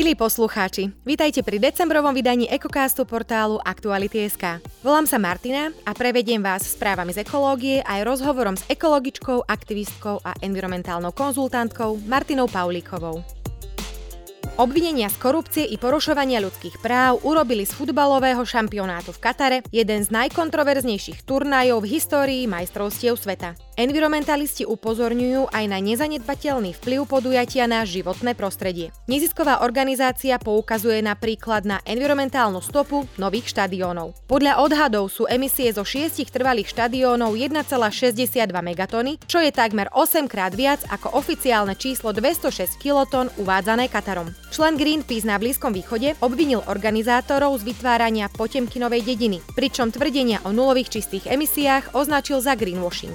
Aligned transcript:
Milí 0.00 0.16
poslucháči, 0.16 0.96
vítajte 1.04 1.44
pri 1.44 1.60
decembrovom 1.60 2.16
vydaní 2.16 2.48
Ekocastu 2.48 3.04
portálu 3.04 3.60
Aktuality.sk. 3.60 4.64
Volám 4.80 5.04
sa 5.04 5.20
Martina 5.20 5.76
a 5.84 5.92
prevediem 5.92 6.40
vás 6.40 6.64
správami 6.72 7.12
z 7.12 7.20
ekológie 7.20 7.84
aj 7.84 8.08
rozhovorom 8.08 8.56
s 8.56 8.64
ekologičkou, 8.72 9.44
aktivistkou 9.44 10.24
a 10.24 10.32
environmentálnou 10.40 11.12
konzultantkou 11.12 12.00
Martinou 12.08 12.48
Paulíkovou. 12.48 13.39
Obvinenia 14.60 15.08
z 15.08 15.16
korupcie 15.16 15.64
i 15.64 15.80
porušovania 15.80 16.36
ľudských 16.36 16.84
práv 16.84 17.24
urobili 17.24 17.64
z 17.64 17.72
futbalového 17.72 18.44
šampionátu 18.44 19.16
v 19.16 19.22
Katare 19.24 19.58
jeden 19.72 20.04
z 20.04 20.12
najkontroverznejších 20.12 21.24
turnajov 21.24 21.80
v 21.80 21.96
histórii 21.96 22.44
majstrovstiev 22.44 23.16
sveta. 23.16 23.56
Environmentalisti 23.80 24.68
upozorňujú 24.68 25.48
aj 25.48 25.64
na 25.64 25.80
nezanedbateľný 25.80 26.76
vplyv 26.76 27.08
podujatia 27.08 27.64
na 27.64 27.88
životné 27.88 28.36
prostredie. 28.36 28.92
Nezisková 29.08 29.64
organizácia 29.64 30.36
poukazuje 30.36 31.00
napríklad 31.00 31.64
na 31.64 31.80
environmentálnu 31.88 32.60
stopu 32.60 33.08
nových 33.16 33.48
štadiónov. 33.56 34.12
Podľa 34.28 34.60
odhadov 34.60 35.08
sú 35.08 35.24
emisie 35.24 35.72
zo 35.72 35.88
šiestich 35.88 36.28
trvalých 36.28 36.68
štadiónov 36.68 37.32
1,62 37.32 38.36
megatony, 38.44 39.16
čo 39.24 39.40
je 39.40 39.48
takmer 39.56 39.88
8 39.96 40.28
krát 40.28 40.52
viac 40.52 40.84
ako 40.92 41.16
oficiálne 41.16 41.72
číslo 41.80 42.12
206 42.12 42.76
kilotón 42.76 43.32
uvádzané 43.40 43.88
Katarom. 43.88 44.28
Člen 44.50 44.74
Greenpeace 44.74 45.30
na 45.30 45.38
Blízkom 45.38 45.70
východe 45.70 46.18
obvinil 46.18 46.66
organizátorov 46.66 47.62
z 47.62 47.70
vytvárania 47.70 48.26
Potemkinovej 48.26 49.06
dediny, 49.06 49.38
pričom 49.54 49.94
tvrdenia 49.94 50.42
o 50.42 50.50
nulových 50.50 50.98
čistých 50.98 51.30
emisiách 51.30 51.94
označil 51.94 52.42
za 52.42 52.58
greenwashing. 52.58 53.14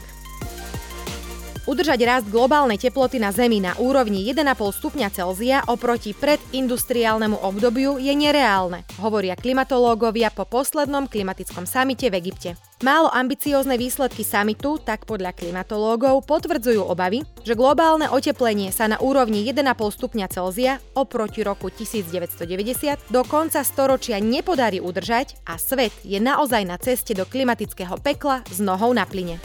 Udržať 1.68 2.00
rast 2.08 2.28
globálnej 2.32 2.80
teploty 2.80 3.20
na 3.20 3.36
Zemi 3.36 3.60
na 3.60 3.76
úrovni 3.76 4.24
1,5 4.32 4.80
stupňa 4.80 5.12
Celzia 5.12 5.60
oproti 5.68 6.16
predindustriálnemu 6.16 7.44
obdobiu 7.44 8.00
je 8.00 8.16
nereálne, 8.16 8.88
hovoria 9.04 9.36
klimatológovia 9.36 10.32
po 10.32 10.48
poslednom 10.48 11.12
klimatickom 11.12 11.68
samite 11.68 12.08
v 12.08 12.16
Egypte. 12.16 12.50
Málo 12.86 13.10
ambiciózne 13.10 13.82
výsledky 13.82 14.22
samitu, 14.22 14.78
tak 14.78 15.10
podľa 15.10 15.34
klimatológov, 15.34 16.22
potvrdzujú 16.30 16.86
obavy, 16.86 17.26
že 17.42 17.58
globálne 17.58 18.06
oteplenie 18.06 18.70
sa 18.70 18.86
na 18.86 19.02
úrovni 19.02 19.42
1,5 19.42 19.66
stupňa 19.74 20.30
Celzia 20.30 20.78
oproti 20.94 21.42
roku 21.42 21.74
1990 21.74 23.10
do 23.10 23.26
konca 23.26 23.66
storočia 23.66 24.22
nepodarí 24.22 24.78
udržať 24.78 25.34
a 25.50 25.58
svet 25.58 25.98
je 26.06 26.22
naozaj 26.22 26.62
na 26.62 26.78
ceste 26.78 27.18
do 27.18 27.26
klimatického 27.26 27.98
pekla 28.06 28.46
s 28.54 28.62
nohou 28.62 28.94
na 28.94 29.10
plyne. 29.10 29.42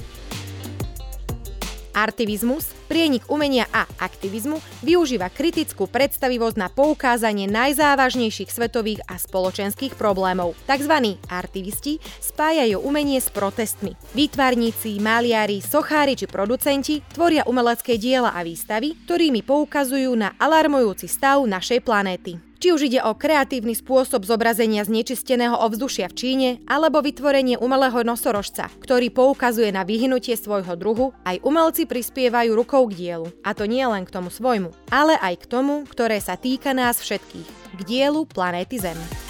Artivizmus, 1.97 2.71
prienik 2.91 3.27
umenia 3.31 3.71
a 3.71 3.87
aktivizmu, 3.99 4.59
využíva 4.83 5.31
kritickú 5.31 5.87
predstavivosť 5.87 6.57
na 6.59 6.69
poukázanie 6.69 7.47
najzávažnejších 7.49 8.51
svetových 8.51 9.07
a 9.07 9.17
spoločenských 9.17 9.95
problémov. 9.95 10.59
Takzvaní 10.67 11.23
artivisti 11.31 12.03
spájajú 12.21 12.83
umenie 12.83 13.23
s 13.23 13.31
protestmi. 13.31 13.95
Výtvarníci, 14.13 14.99
maliari, 14.99 15.63
sochári 15.63 16.19
či 16.19 16.27
producenti 16.27 16.99
tvoria 17.15 17.47
umelecké 17.47 17.95
diela 17.97 18.35
a 18.35 18.43
výstavy, 18.43 18.99
ktorými 19.07 19.47
poukazujú 19.47 20.11
na 20.19 20.35
alarmujúci 20.37 21.07
stav 21.07 21.47
našej 21.47 21.87
planéty. 21.87 22.50
Či 22.61 22.77
už 22.77 22.93
ide 22.93 23.01
o 23.01 23.17
kreatívny 23.17 23.73
spôsob 23.73 24.29
zobrazenia 24.29 24.85
znečisteného 24.85 25.57
ovzdušia 25.65 26.13
v 26.13 26.17
Číne 26.21 26.49
alebo 26.69 27.01
vytvorenie 27.01 27.57
umelého 27.57 28.05
nosorožca, 28.05 28.69
ktorý 28.85 29.09
poukazuje 29.09 29.73
na 29.73 29.81
vyhnutie 29.81 30.37
svojho 30.37 30.77
druhu, 30.77 31.17
aj 31.25 31.41
umelci 31.41 31.89
prispievajú 31.89 32.53
rukou 32.53 32.85
k 32.93 33.01
dielu. 33.01 33.33
A 33.41 33.57
to 33.57 33.65
nie 33.65 33.81
len 33.89 34.05
k 34.05 34.13
tomu 34.13 34.29
svojmu, 34.29 34.77
ale 34.93 35.17
aj 35.25 35.41
k 35.41 35.49
tomu, 35.49 35.89
ktoré 35.89 36.21
sa 36.21 36.37
týka 36.37 36.77
nás 36.77 37.01
všetkých, 37.01 37.49
k 37.49 37.81
dielu 37.89 38.29
planéty 38.29 38.77
Zem. 38.77 39.30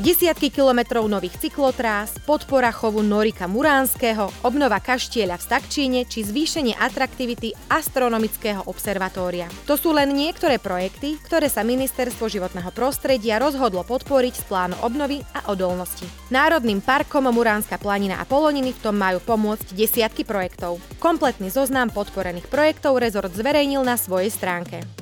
Desiatky 0.00 0.48
kilometrov 0.48 1.04
nových 1.04 1.36
cyklotrás, 1.36 2.16
podpora 2.24 2.72
chovu 2.72 3.04
Norika 3.04 3.44
Muránskeho, 3.44 4.32
obnova 4.40 4.80
kaštieľa 4.80 5.36
v 5.36 5.44
Stakčíne 5.44 6.00
či 6.08 6.24
zvýšenie 6.24 6.80
atraktivity 6.80 7.52
astronomického 7.68 8.64
observatória. 8.64 9.52
To 9.68 9.76
sú 9.76 9.92
len 9.92 10.16
niektoré 10.16 10.56
projekty, 10.56 11.20
ktoré 11.20 11.52
sa 11.52 11.60
Ministerstvo 11.60 12.24
životného 12.24 12.72
prostredia 12.72 13.36
rozhodlo 13.36 13.84
podporiť 13.84 14.40
z 14.40 14.44
plánu 14.48 14.80
obnovy 14.80 15.20
a 15.36 15.52
odolnosti. 15.52 16.08
Národným 16.32 16.80
parkom 16.80 17.28
Muránska 17.28 17.76
planina 17.76 18.16
a 18.16 18.24
Poloniny 18.24 18.72
v 18.72 18.80
tom 18.80 18.96
majú 18.96 19.20
pomôcť 19.20 19.76
desiatky 19.76 20.24
projektov. 20.24 20.80
Kompletný 21.04 21.52
zoznam 21.52 21.92
podporených 21.92 22.48
projektov 22.48 22.96
rezort 22.96 23.28
zverejnil 23.36 23.84
na 23.84 24.00
svojej 24.00 24.32
stránke. 24.32 25.01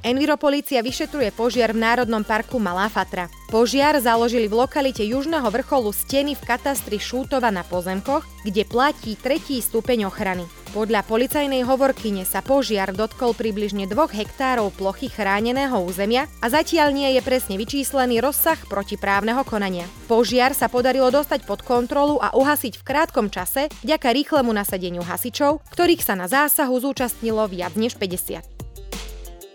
Enviropolícia 0.00 0.80
vyšetruje 0.80 1.28
požiar 1.28 1.76
v 1.76 1.84
Národnom 1.84 2.24
parku 2.24 2.56
Malá 2.56 2.88
Fatra. 2.88 3.28
Požiar 3.52 4.00
založili 4.00 4.48
v 4.48 4.64
lokalite 4.64 5.04
južného 5.04 5.44
vrcholu 5.52 5.92
steny 5.92 6.32
v 6.32 6.40
katastri 6.40 6.96
Šútova 6.96 7.52
na 7.52 7.60
pozemkoch, 7.60 8.24
kde 8.40 8.64
platí 8.64 9.12
tretí 9.20 9.60
stupeň 9.60 10.08
ochrany. 10.08 10.48
Podľa 10.72 11.04
policajnej 11.04 11.66
hovorkyne 11.68 12.24
sa 12.24 12.40
požiar 12.40 12.96
dotkol 12.96 13.36
približne 13.36 13.84
2 13.84 13.92
hektárov 13.92 14.72
plochy 14.72 15.12
chráneného 15.12 15.76
územia 15.84 16.32
a 16.40 16.48
zatiaľ 16.48 16.96
nie 16.96 17.10
je 17.18 17.20
presne 17.20 17.60
vyčíslený 17.60 18.24
rozsah 18.24 18.56
protiprávneho 18.70 19.44
konania. 19.44 19.84
Požiar 20.08 20.56
sa 20.56 20.72
podarilo 20.72 21.12
dostať 21.12 21.44
pod 21.44 21.60
kontrolu 21.60 22.16
a 22.24 22.32
uhasiť 22.32 22.80
v 22.80 22.86
krátkom 22.88 23.28
čase 23.28 23.68
vďaka 23.84 24.08
rýchlemu 24.16 24.48
nasadeniu 24.48 25.04
hasičov, 25.04 25.60
ktorých 25.76 26.00
sa 26.00 26.16
na 26.16 26.24
zásahu 26.24 26.72
zúčastnilo 26.80 27.44
viac 27.50 27.76
než 27.76 28.00
50. 28.00 28.69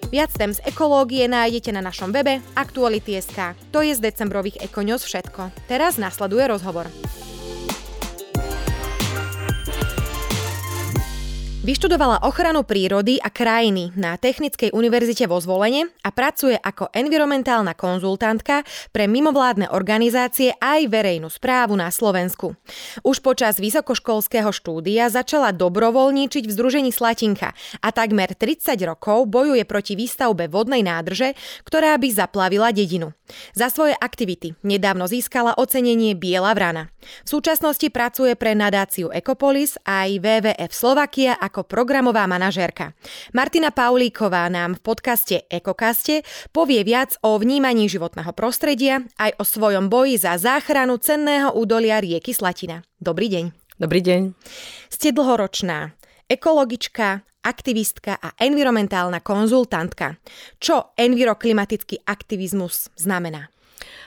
Viac 0.06 0.38
tém 0.38 0.54
z 0.54 0.62
ekológie 0.70 1.26
nájdete 1.26 1.74
na 1.74 1.82
našom 1.82 2.14
webe 2.14 2.38
Aktuality.sk. 2.54 3.58
To 3.74 3.82
je 3.82 3.98
z 3.98 4.04
decembrových 4.06 4.62
Ekoňos 4.62 5.02
všetko. 5.02 5.50
Teraz 5.66 5.98
nasleduje 5.98 6.46
rozhovor. 6.46 6.86
Vyštudovala 11.66 12.22
ochranu 12.30 12.62
prírody 12.62 13.18
a 13.18 13.34
krajiny 13.34 13.90
na 13.98 14.22
Technickej 14.22 14.70
univerzite 14.70 15.26
vo 15.26 15.42
Zvolene 15.42 15.90
a 16.06 16.14
pracuje 16.14 16.54
ako 16.54 16.94
environmentálna 16.94 17.74
konzultantka 17.74 18.62
pre 18.94 19.10
mimovládne 19.10 19.74
organizácie 19.74 20.54
aj 20.62 20.86
verejnú 20.86 21.26
správu 21.26 21.74
na 21.74 21.90
Slovensku. 21.90 22.54
Už 23.02 23.18
počas 23.26 23.58
vysokoškolského 23.58 24.54
štúdia 24.54 25.10
začala 25.10 25.50
dobrovoľníčiť 25.58 26.46
v 26.46 26.54
Združení 26.54 26.94
Slatinka 26.94 27.58
a 27.82 27.90
takmer 27.90 28.38
30 28.38 28.78
rokov 28.86 29.26
bojuje 29.26 29.66
proti 29.66 29.98
výstavbe 29.98 30.46
vodnej 30.46 30.86
nádrže, 30.86 31.34
ktorá 31.66 31.98
by 31.98 32.14
zaplavila 32.14 32.70
dedinu. 32.70 33.10
Za 33.58 33.74
svoje 33.74 33.98
aktivity 33.98 34.54
nedávno 34.62 35.10
získala 35.10 35.58
ocenenie 35.58 36.14
Biela 36.14 36.54
vrana. 36.54 36.94
V 37.26 37.38
súčasnosti 37.38 37.88
pracuje 37.90 38.38
pre 38.38 38.54
nadáciu 38.54 39.10
Ecopolis 39.10 39.78
aj 39.86 40.22
WWF 40.22 40.72
Slovakia 40.74 41.38
ako 41.38 41.66
programová 41.66 42.26
manažérka. 42.30 42.94
Martina 43.34 43.74
Paulíková 43.74 44.50
nám 44.50 44.78
v 44.78 44.84
podcaste 44.86 45.36
Ekokaste 45.50 46.22
povie 46.54 46.82
viac 46.86 47.18
o 47.26 47.38
vnímaní 47.38 47.90
životného 47.90 48.34
prostredia 48.34 49.02
aj 49.18 49.38
o 49.38 49.44
svojom 49.44 49.90
boji 49.90 50.22
za 50.22 50.38
záchranu 50.38 50.98
cenného 51.02 51.54
údolia 51.54 52.02
rieky 52.02 52.34
Slatina. 52.34 52.86
Dobrý 53.02 53.30
deň. 53.30 53.46
Dobrý 53.76 54.00
deň. 54.00 54.22
Ste 54.88 55.12
dlhoročná 55.12 55.92
ekologička, 56.26 57.22
aktivistka 57.46 58.18
a 58.18 58.34
environmentálna 58.42 59.22
konzultantka. 59.22 60.18
Čo 60.60 60.98
enviroklimatický 60.98 62.04
aktivizmus 62.10 62.90
znamená? 62.98 63.55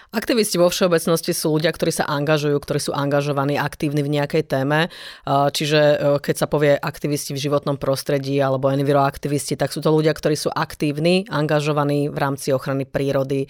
Aktivisti 0.09 0.57
vo 0.57 0.73
všeobecnosti 0.73 1.37
sú 1.37 1.53
ľudia, 1.53 1.69
ktorí 1.69 1.93
sa 1.93 2.09
angažujú, 2.09 2.57
ktorí 2.57 2.81
sú 2.81 2.97
angažovaní, 2.97 3.61
aktívni 3.61 4.01
v 4.01 4.17
nejakej 4.17 4.49
téme. 4.49 4.89
Čiže 5.29 5.81
e, 5.85 5.97
keď 6.25 6.35
sa 6.41 6.49
povie 6.49 6.81
aktivisti 6.81 7.37
v 7.37 7.43
životnom 7.45 7.77
prostredí 7.77 8.41
alebo 8.41 8.73
enviroaktivisti, 8.73 9.61
tak 9.61 9.69
sú 9.69 9.85
to 9.85 9.93
ľudia, 9.93 10.17
ktorí 10.17 10.33
sú 10.33 10.49
aktívni, 10.49 11.29
angažovaní 11.29 12.09
v 12.09 12.17
rámci 12.17 12.57
ochrany 12.57 12.89
prírody, 12.89 13.45
e, 13.45 13.49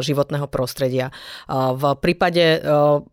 životného 0.00 0.48
prostredia. 0.48 1.12
V 1.52 1.84
prípade 2.00 2.56
e, 2.56 2.58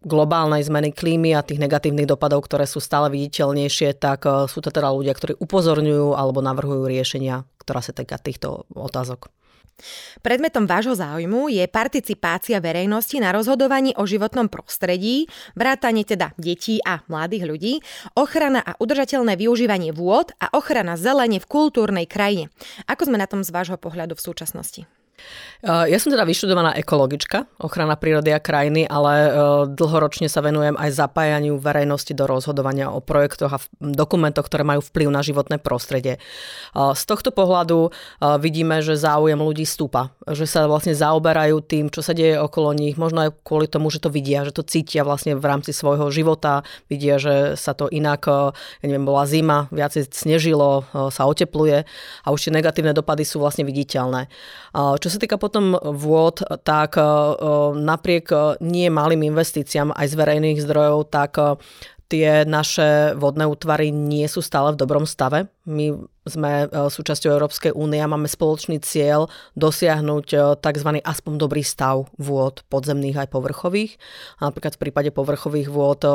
globálnej 0.08 0.64
zmeny 0.64 0.96
klímy 0.96 1.36
a 1.36 1.44
tých 1.44 1.60
negatívnych 1.60 2.08
dopadov, 2.08 2.48
ktoré 2.48 2.64
sú 2.64 2.80
stále 2.80 3.12
viditeľnejšie, 3.12 4.00
tak 4.00 4.24
sú 4.48 4.64
to 4.64 4.72
teda 4.72 4.96
ľudia, 4.96 5.12
ktorí 5.12 5.36
upozorňujú 5.36 6.16
alebo 6.16 6.40
navrhujú 6.40 6.88
riešenia, 6.88 7.44
ktorá 7.60 7.84
sa 7.84 7.92
týka 7.92 8.16
týchto 8.16 8.64
otázok. 8.72 9.28
Predmetom 10.24 10.64
vášho 10.66 10.96
záujmu 10.96 11.52
je 11.52 11.68
participácia 11.68 12.58
verejnosti 12.64 13.20
na 13.20 13.36
rozhodovaní 13.36 13.92
o 14.00 14.08
životnom 14.08 14.48
prostredí, 14.48 15.28
vrátanie 15.54 16.08
teda 16.08 16.32
detí 16.40 16.80
a 16.82 17.04
mladých 17.12 17.44
ľudí, 17.46 17.74
ochrana 18.16 18.64
a 18.64 18.80
udržateľné 18.80 19.36
využívanie 19.36 19.92
vôd 19.92 20.32
a 20.40 20.50
ochrana 20.56 20.96
zelene 20.96 21.44
v 21.44 21.50
kultúrnej 21.50 22.08
krajine. 22.08 22.48
Ako 22.88 23.12
sme 23.12 23.20
na 23.20 23.28
tom 23.28 23.44
z 23.44 23.52
vášho 23.52 23.76
pohľadu 23.76 24.16
v 24.16 24.26
súčasnosti? 24.26 24.88
Ja 25.66 25.98
som 25.98 26.14
teda 26.14 26.30
vyštudovaná 26.30 26.78
ekologička, 26.78 27.50
ochrana 27.58 27.98
prírody 27.98 28.30
a 28.30 28.38
krajiny, 28.38 28.86
ale 28.86 29.34
dlhoročne 29.74 30.30
sa 30.30 30.46
venujem 30.46 30.78
aj 30.78 30.94
zapájaniu 30.94 31.58
verejnosti 31.58 32.14
do 32.14 32.30
rozhodovania 32.30 32.94
o 32.94 33.02
projektoch 33.02 33.50
a 33.50 33.64
dokumentoch, 33.82 34.46
ktoré 34.46 34.62
majú 34.62 34.86
vplyv 34.86 35.10
na 35.10 35.26
životné 35.26 35.58
prostredie. 35.58 36.22
Z 36.76 37.04
tohto 37.10 37.34
pohľadu 37.34 37.90
vidíme, 38.38 38.86
že 38.86 38.94
záujem 38.94 39.42
ľudí 39.42 39.66
stúpa, 39.66 40.14
že 40.30 40.46
sa 40.46 40.70
vlastne 40.70 40.94
zaoberajú 40.94 41.66
tým, 41.66 41.90
čo 41.90 42.06
sa 42.06 42.14
deje 42.14 42.38
okolo 42.38 42.78
nich, 42.78 42.94
možno 42.94 43.26
aj 43.26 43.34
kvôli 43.42 43.66
tomu, 43.66 43.90
že 43.90 43.98
to 43.98 44.14
vidia, 44.14 44.46
že 44.46 44.54
to 44.54 44.62
cítia 44.62 45.02
vlastne 45.02 45.34
v 45.34 45.46
rámci 45.50 45.74
svojho 45.74 46.14
života, 46.14 46.62
vidia, 46.94 47.18
že 47.18 47.58
sa 47.58 47.74
to 47.74 47.90
inak, 47.90 48.22
ja 48.30 48.86
neviem, 48.86 49.08
bola 49.08 49.26
zima, 49.26 49.66
viacej 49.74 50.14
snežilo, 50.14 50.86
sa 51.10 51.26
otepluje 51.26 51.90
a 52.22 52.28
už 52.30 52.40
tie 52.46 52.54
negatívne 52.54 52.94
dopady 52.94 53.26
sú 53.26 53.42
vlastne 53.42 53.66
viditeľné. 53.66 54.30
Čo 54.76 55.05
sa 55.10 55.22
týka 55.22 55.38
potom 55.40 55.78
vôd, 55.80 56.42
tak 56.64 56.96
napriek 57.76 58.60
nie 58.62 58.88
malým 58.90 59.26
investíciám 59.30 59.92
aj 59.94 60.08
z 60.12 60.16
verejných 60.18 60.64
zdrojov, 60.64 61.10
tak 61.12 61.38
tie 62.06 62.46
naše 62.46 63.18
vodné 63.18 63.50
útvary 63.50 63.90
nie 63.90 64.30
sú 64.30 64.46
stále 64.46 64.74
v 64.74 64.80
dobrom 64.80 65.10
stave. 65.10 65.50
My 65.66 65.94
sme 66.26 66.66
e, 66.66 66.90
súčasťou 66.90 67.38
Európskej 67.38 67.72
únie 67.78 68.02
a 68.02 68.10
máme 68.10 68.26
spoločný 68.26 68.82
cieľ 68.82 69.30
dosiahnuť 69.54 70.28
e, 70.34 70.38
tzv. 70.58 70.90
aspoň 71.06 71.34
dobrý 71.38 71.62
stav 71.62 72.10
vôd 72.18 72.66
podzemných 72.68 73.26
aj 73.26 73.28
povrchových. 73.30 74.02
Napríklad 74.42 74.74
v 74.76 74.82
prípade 74.82 75.10
povrchových 75.14 75.70
vôd 75.70 76.02
e, 76.02 76.10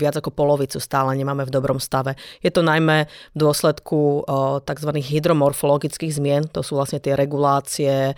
viac 0.00 0.16
ako 0.16 0.32
polovicu 0.32 0.80
stále 0.80 1.12
nemáme 1.12 1.44
v 1.44 1.52
dobrom 1.52 1.76
stave. 1.76 2.16
Je 2.40 2.48
to 2.48 2.64
najmä 2.64 3.04
v 3.06 3.36
dôsledku 3.36 4.24
tzv. 4.64 4.90
hydromorfologických 4.96 6.12
zmien, 6.16 6.48
to 6.48 6.64
sú 6.64 6.80
vlastne 6.80 7.02
tie 7.02 7.12
regulácie, 7.12 8.16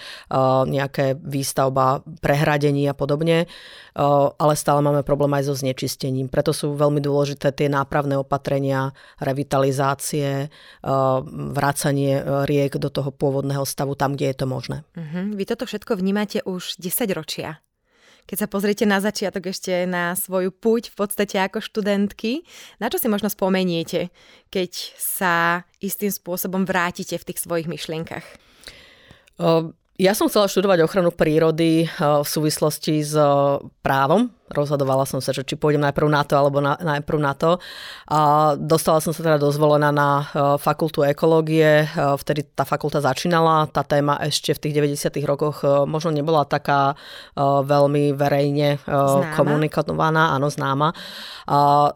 nejaké 0.66 1.18
výstavba 1.18 2.04
prehradení 2.22 2.86
a 2.86 2.94
podobne, 2.94 3.50
ale 3.94 4.54
stále 4.54 4.80
máme 4.84 5.02
problém 5.02 5.32
aj 5.36 5.50
so 5.50 5.54
znečistením. 5.58 6.30
Preto 6.30 6.54
sú 6.54 6.76
veľmi 6.78 7.02
dôležité 7.02 7.52
tie 7.52 7.68
nápravné 7.68 8.16
opatrenia, 8.16 8.94
revitalizácie, 9.20 10.48
vracanie 11.32 12.20
e, 12.20 12.22
riek 12.44 12.76
do 12.76 12.92
toho 12.92 13.08
pôvodného 13.08 13.64
stavu 13.64 13.96
tam, 13.96 14.14
kde 14.14 14.30
je 14.30 14.36
to 14.36 14.46
možné. 14.46 14.84
Uh-huh. 14.92 15.32
Vy 15.32 15.48
toto 15.48 15.64
všetko 15.64 15.96
vnímate 15.96 16.44
už 16.44 16.76
10 16.76 17.08
ročia. 17.16 17.64
Keď 18.22 18.46
sa 18.46 18.46
pozriete 18.46 18.86
na 18.86 19.02
začiatok 19.02 19.50
ešte 19.50 19.82
na 19.82 20.14
svoju 20.14 20.54
púť 20.54 20.94
v 20.94 20.96
podstate 21.02 21.42
ako 21.42 21.58
študentky, 21.58 22.46
na 22.78 22.86
čo 22.86 23.02
si 23.02 23.10
možno 23.10 23.26
spomeniete, 23.26 24.14
keď 24.46 24.70
sa 24.94 25.66
istým 25.82 26.14
spôsobom 26.14 26.62
vrátite 26.62 27.18
v 27.18 27.26
tých 27.26 27.42
svojich 27.42 27.66
myšlienkach? 27.66 28.22
Ja 29.98 30.14
som 30.14 30.30
chcela 30.30 30.46
študovať 30.46 30.86
ochranu 30.86 31.10
prírody 31.10 31.90
v 31.98 32.28
súvislosti 32.28 33.02
s 33.02 33.18
právom, 33.82 34.30
rozhodovala 34.52 35.08
som 35.08 35.18
sa, 35.24 35.32
že 35.32 35.42
či 35.42 35.56
pôjdem 35.56 35.80
najprv 35.80 36.08
na 36.12 36.22
to 36.22 36.36
alebo 36.36 36.60
na, 36.60 36.76
najprv 36.76 37.18
na 37.18 37.32
to. 37.32 37.56
A 38.12 38.52
dostala 38.60 39.00
som 39.00 39.10
sa 39.10 39.24
teda 39.24 39.40
dozvolená 39.40 39.88
na 39.88 40.10
e, 40.20 40.24
fakultu 40.60 41.00
ekológie, 41.02 41.84
e, 41.84 41.86
vtedy 42.20 42.44
tá 42.52 42.68
fakulta 42.68 43.00
začínala, 43.00 43.66
tá 43.72 43.80
téma 43.82 44.20
ešte 44.20 44.52
v 44.52 44.68
tých 44.68 44.74
90. 45.00 45.16
rokoch 45.24 45.64
e, 45.64 45.88
možno 45.88 46.12
nebola 46.12 46.44
taká 46.44 46.94
veľmi 47.38 48.12
verejne 48.12 48.82
známa. 48.84 49.34
komunikovaná, 49.38 50.36
áno, 50.36 50.52
známa. 50.52 50.92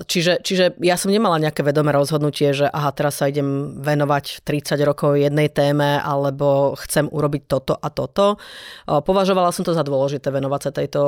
Čiže, 0.06 0.41
čiže 0.41 0.64
ja 0.81 0.97
som 0.97 1.12
nemala 1.12 1.37
nejaké 1.38 1.61
vedomé 1.61 1.93
rozhodnutie, 1.93 2.56
že 2.56 2.67
aha, 2.70 2.91
teraz 2.97 3.20
sa 3.20 3.29
idem 3.29 3.79
venovať 3.79 4.47
30 4.47 4.81
rokov 4.87 5.20
jednej 5.20 5.52
téme, 5.52 6.00
alebo 6.00 6.75
chcem 6.81 7.06
urobiť 7.11 7.43
toto 7.47 7.75
a 7.76 7.88
toto. 7.93 8.41
Považovala 8.87 9.52
som 9.52 9.62
to 9.67 9.76
za 9.76 9.85
dôležité 9.87 10.32
venovať 10.32 10.61
sa 10.62 10.70
tejto 10.73 11.00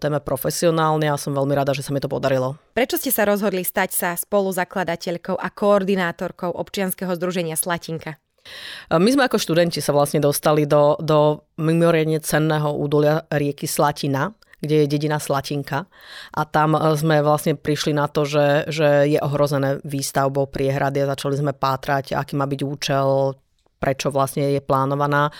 téme 0.00 0.18
profesionálne 0.20 0.79
profesionálne 0.80 1.12
a 1.12 1.20
som 1.20 1.36
veľmi 1.36 1.52
rada, 1.52 1.76
že 1.76 1.84
sa 1.84 1.92
mi 1.92 2.00
to 2.00 2.08
podarilo. 2.08 2.56
Prečo 2.72 2.96
ste 2.96 3.12
sa 3.12 3.28
rozhodli 3.28 3.60
stať 3.60 3.90
sa 3.92 4.10
spoluzakladateľkou 4.16 5.36
a 5.36 5.48
koordinátorkou 5.52 6.56
občianskeho 6.56 7.12
združenia 7.16 7.56
Slatinka? 7.56 8.16
My 8.88 9.10
sme 9.12 9.28
ako 9.28 9.36
študenti 9.36 9.84
sa 9.84 9.92
vlastne 9.92 10.24
dostali 10.24 10.64
do, 10.64 10.96
do 10.96 11.44
mimoriadne 11.60 12.24
cenného 12.24 12.72
údolia 12.72 13.28
rieky 13.28 13.68
Slatina, 13.68 14.32
kde 14.64 14.84
je 14.84 14.86
dedina 14.88 15.20
Slatinka. 15.20 15.84
A 16.32 16.42
tam 16.48 16.72
sme 16.96 17.20
vlastne 17.20 17.60
prišli 17.60 17.92
na 17.92 18.08
to, 18.08 18.24
že, 18.24 18.72
že 18.72 19.12
je 19.12 19.20
ohrozené 19.20 19.84
výstavbou 19.84 20.48
priehrady 20.48 21.04
a 21.04 21.12
začali 21.12 21.36
sme 21.36 21.52
pátrať, 21.52 22.16
aký 22.16 22.32
má 22.40 22.48
byť 22.48 22.60
účel, 22.64 23.36
prečo 23.80 24.12
vlastne 24.12 24.52
je 24.52 24.60
plánovaná. 24.60 25.32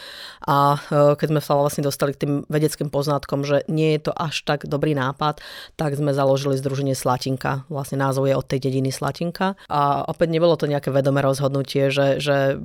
A 0.48 0.80
e, 0.80 1.14
keď 1.14 1.28
sme 1.36 1.40
sa 1.44 1.60
vlastne 1.60 1.84
dostali 1.84 2.16
k 2.16 2.24
tým 2.26 2.32
vedeckým 2.48 2.88
poznatkom, 2.88 3.44
že 3.44 3.68
nie 3.68 3.94
je 4.00 4.10
to 4.10 4.12
až 4.16 4.42
tak 4.48 4.64
dobrý 4.64 4.96
nápad, 4.96 5.44
tak 5.76 5.94
sme 5.94 6.16
založili 6.16 6.56
Združenie 6.56 6.96
Slatinka. 6.96 7.68
Vlastne 7.68 8.00
názov 8.00 8.24
je 8.26 8.34
od 8.34 8.48
tej 8.48 8.64
dediny 8.64 8.88
Slatinka. 8.88 9.60
A 9.68 10.08
opäť 10.08 10.32
nebolo 10.32 10.56
to 10.56 10.64
nejaké 10.64 10.88
vedomé 10.88 11.20
rozhodnutie, 11.20 11.92
že, 11.92 12.16
že 12.18 12.56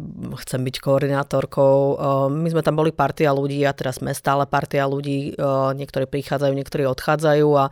chcem 0.48 0.63
byť 0.63 0.75
koordinátorkou. 0.80 1.75
E, 1.77 1.95
my 2.31 2.48
sme 2.56 2.63
tam 2.63 2.80
boli 2.80 2.95
partia 2.95 3.36
ľudí 3.36 3.60
a 3.68 3.75
teraz 3.75 4.00
sme 4.00 4.16
stále 4.16 4.48
partia 4.48 4.88
ľudí. 4.88 5.36
E, 5.36 5.44
niektorí 5.75 6.07
prichádzajú, 6.07 6.56
niektorí 6.56 6.88
odchádzajú 6.88 7.50
a 7.60 7.68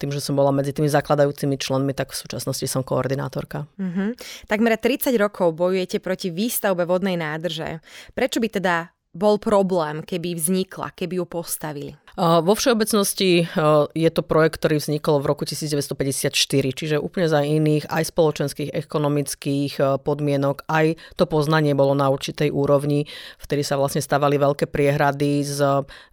tým, 0.00 0.10
že 0.16 0.24
som 0.24 0.32
bola 0.32 0.48
medzi 0.48 0.72
tými 0.72 0.88
zakladajúcimi 0.88 1.60
členmi, 1.60 1.92
tak 1.92 2.16
v 2.16 2.24
súčasnosti 2.24 2.64
som 2.64 2.80
koordinátorka. 2.80 3.68
Mm-hmm. 3.76 4.08
Takmer 4.48 4.80
30 4.80 5.12
rokov 5.20 5.52
bojujete 5.52 6.00
proti 6.00 6.32
výstavbe 6.32 6.88
vodnej 6.88 7.20
nádrže. 7.20 7.84
Prečo 8.16 8.40
by 8.40 8.48
teda 8.48 8.88
bol 9.10 9.42
problém, 9.42 10.06
keby 10.06 10.38
vznikla, 10.38 10.94
keby 10.94 11.18
ju 11.18 11.26
postavili? 11.26 11.92
Vo 12.20 12.58
všeobecnosti 12.58 13.46
je 13.94 14.10
to 14.10 14.22
projekt, 14.26 14.58
ktorý 14.58 14.82
vznikol 14.82 15.22
v 15.22 15.30
roku 15.30 15.46
1954, 15.46 16.34
čiže 16.74 16.98
úplne 16.98 17.30
za 17.30 17.40
iných 17.42 17.86
aj 17.86 18.10
spoločenských, 18.10 18.70
ekonomických 18.74 20.02
podmienok, 20.02 20.66
aj 20.66 20.98
to 21.14 21.24
poznanie 21.30 21.72
bolo 21.72 21.94
na 21.94 22.10
určitej 22.10 22.50
úrovni, 22.50 23.06
vtedy 23.38 23.62
sa 23.62 23.78
vlastne 23.78 24.02
stavali 24.02 24.42
veľké 24.42 24.66
priehrady 24.66 25.46
s 25.46 25.62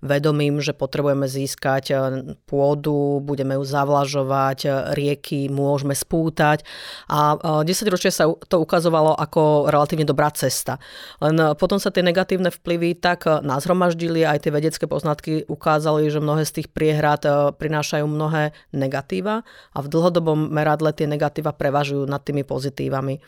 vedomím, 0.05 0.61
že 0.61 0.77
potrebujeme 0.77 1.25
získať 1.25 1.97
pôdu, 2.45 3.19
budeme 3.19 3.57
ju 3.57 3.65
zavlažovať, 3.65 4.93
rieky 4.93 5.49
môžeme 5.49 5.97
spútať 5.97 6.61
a 7.09 7.35
10 7.65 7.93
ročia 7.93 8.13
sa 8.13 8.29
to 8.29 8.61
ukazovalo 8.61 9.17
ako 9.17 9.69
relatívne 9.69 10.05
dobrá 10.05 10.29
cesta. 10.29 10.77
Len 11.21 11.57
potom 11.57 11.81
sa 11.81 11.89
tie 11.89 12.05
negatívne 12.05 12.53
vplyvy 12.53 12.86
tak 12.93 13.27
nazhromaždili, 13.27 14.23
aj 14.23 14.47
tie 14.47 14.51
vedecké 14.53 14.85
poznatky 14.87 15.43
ukázali, 15.49 16.07
že 16.07 16.23
mnohé 16.23 16.47
z 16.47 16.61
tých 16.61 16.67
priehrad 16.71 17.25
e, 17.25 17.51
prinášajú 17.51 18.05
mnohé 18.05 18.55
negatíva 18.71 19.43
a 19.73 19.77
v 19.83 19.87
dlhodobom 19.91 20.53
meradle 20.53 20.93
tie 20.93 21.09
negatíva 21.09 21.51
prevažujú 21.51 22.05
nad 22.05 22.23
tými 22.23 22.47
pozitívami. 22.47 23.19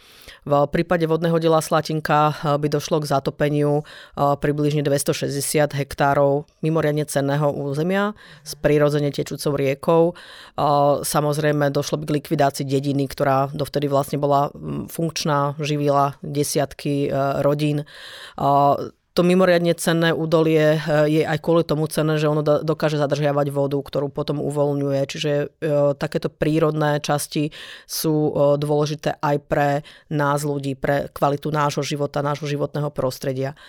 V 0.46 0.54
prípade 0.72 1.04
vodného 1.10 1.36
diela 1.42 1.60
Slatinka 1.60 2.32
e, 2.32 2.34
by 2.62 2.68
došlo 2.70 3.02
k 3.02 3.10
zatopeniu 3.10 3.82
približne 4.16 4.86
260 4.86 5.40
hektárov 5.74 6.46
mimoriadne 6.62 7.08
cenného 7.08 7.50
územia 7.50 8.14
s 8.44 8.54
prirodzene 8.60 9.10
tečúcou 9.10 9.56
riekou. 9.56 10.04
Samozrejme 11.02 11.72
došlo 11.72 12.04
by 12.04 12.06
k 12.06 12.16
likvidácii 12.22 12.66
dediny, 12.68 13.08
ktorá 13.08 13.50
dovtedy 13.56 13.88
vlastne 13.88 14.20
bola 14.20 14.52
funkčná, 14.92 15.56
živila 15.58 16.20
desiatky 16.22 17.10
rodín 17.42 17.88
to 19.20 19.28
mimoriadne 19.28 19.76
cenné 19.76 20.16
údolie 20.16 20.80
eh, 20.80 20.80
je 21.12 21.22
aj 21.28 21.44
kvôli 21.44 21.68
tomu 21.68 21.92
cenné, 21.92 22.16
že 22.16 22.32
ono 22.32 22.40
dokáže 22.40 22.96
zadržiavať 22.96 23.52
vodu, 23.52 23.76
ktorú 23.76 24.08
potom 24.08 24.40
uvoľňuje. 24.40 25.02
Čiže 25.04 25.32
eh, 25.36 25.48
takéto 26.00 26.32
prírodné 26.32 27.04
časti 27.04 27.52
sú 27.84 28.16
eh, 28.16 28.34
dôležité 28.56 29.20
aj 29.20 29.36
pre 29.44 29.84
nás 30.08 30.48
ľudí, 30.48 30.80
pre 30.80 31.12
kvalitu 31.12 31.52
nášho 31.52 31.84
života, 31.84 32.24
nášho 32.24 32.48
životného 32.48 32.88
prostredia. 32.96 33.60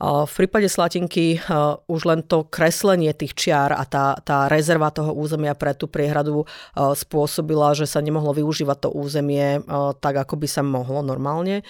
V 0.00 0.32
prípade 0.32 0.64
Slatinky 0.64 1.44
už 1.84 2.00
len 2.08 2.24
to 2.24 2.48
kreslenie 2.48 3.12
tých 3.12 3.36
čiar 3.36 3.76
a 3.76 3.84
tá, 3.84 4.16
tá 4.24 4.48
rezerva 4.48 4.88
toho 4.88 5.12
územia 5.12 5.52
pre 5.52 5.76
tú 5.76 5.92
priehradu 5.92 6.48
spôsobila, 6.72 7.76
že 7.76 7.84
sa 7.84 8.00
nemohlo 8.00 8.32
využívať 8.32 8.88
to 8.88 8.96
územie 8.96 9.60
tak, 10.00 10.24
ako 10.24 10.40
by 10.40 10.48
sa 10.48 10.64
mohlo 10.64 11.04
normálne 11.04 11.60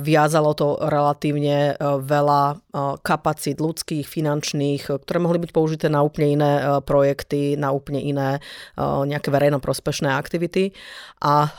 viazalo 0.00 0.56
to 0.56 0.80
relatívne 0.80 1.76
veľa 1.82 2.64
kapacít 3.04 3.60
ľudských, 3.60 4.08
finančných, 4.08 4.88
ktoré 5.04 5.18
mohli 5.20 5.36
byť 5.44 5.50
použité 5.52 5.86
na 5.92 6.00
úplne 6.00 6.40
iné 6.40 6.52
projekty, 6.88 7.60
na 7.60 7.76
úplne 7.76 8.00
iné 8.00 8.40
nejaké 8.80 9.28
verejnoprospešné 9.28 10.08
aktivity. 10.08 10.72
A 11.20 11.52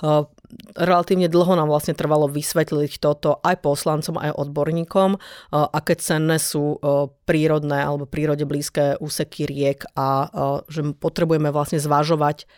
relatívne 0.74 1.30
dlho 1.30 1.54
nám 1.54 1.70
vlastne 1.70 1.94
trvalo 1.94 2.26
vysvetliť 2.26 2.98
toto 2.98 3.38
aj 3.46 3.62
poslancom, 3.62 4.18
aj 4.18 4.34
odborníkom, 4.34 5.22
aké 5.54 5.94
cenné 6.02 6.42
sú 6.42 6.82
prírodné 7.30 7.86
alebo 7.86 8.10
prírode 8.10 8.50
blízke 8.50 8.98
úseky 8.98 9.46
riek 9.46 9.86
a 9.94 10.26
že 10.66 10.82
potrebujeme 10.98 11.54
vlastne 11.54 11.78
zvažovať 11.78 12.50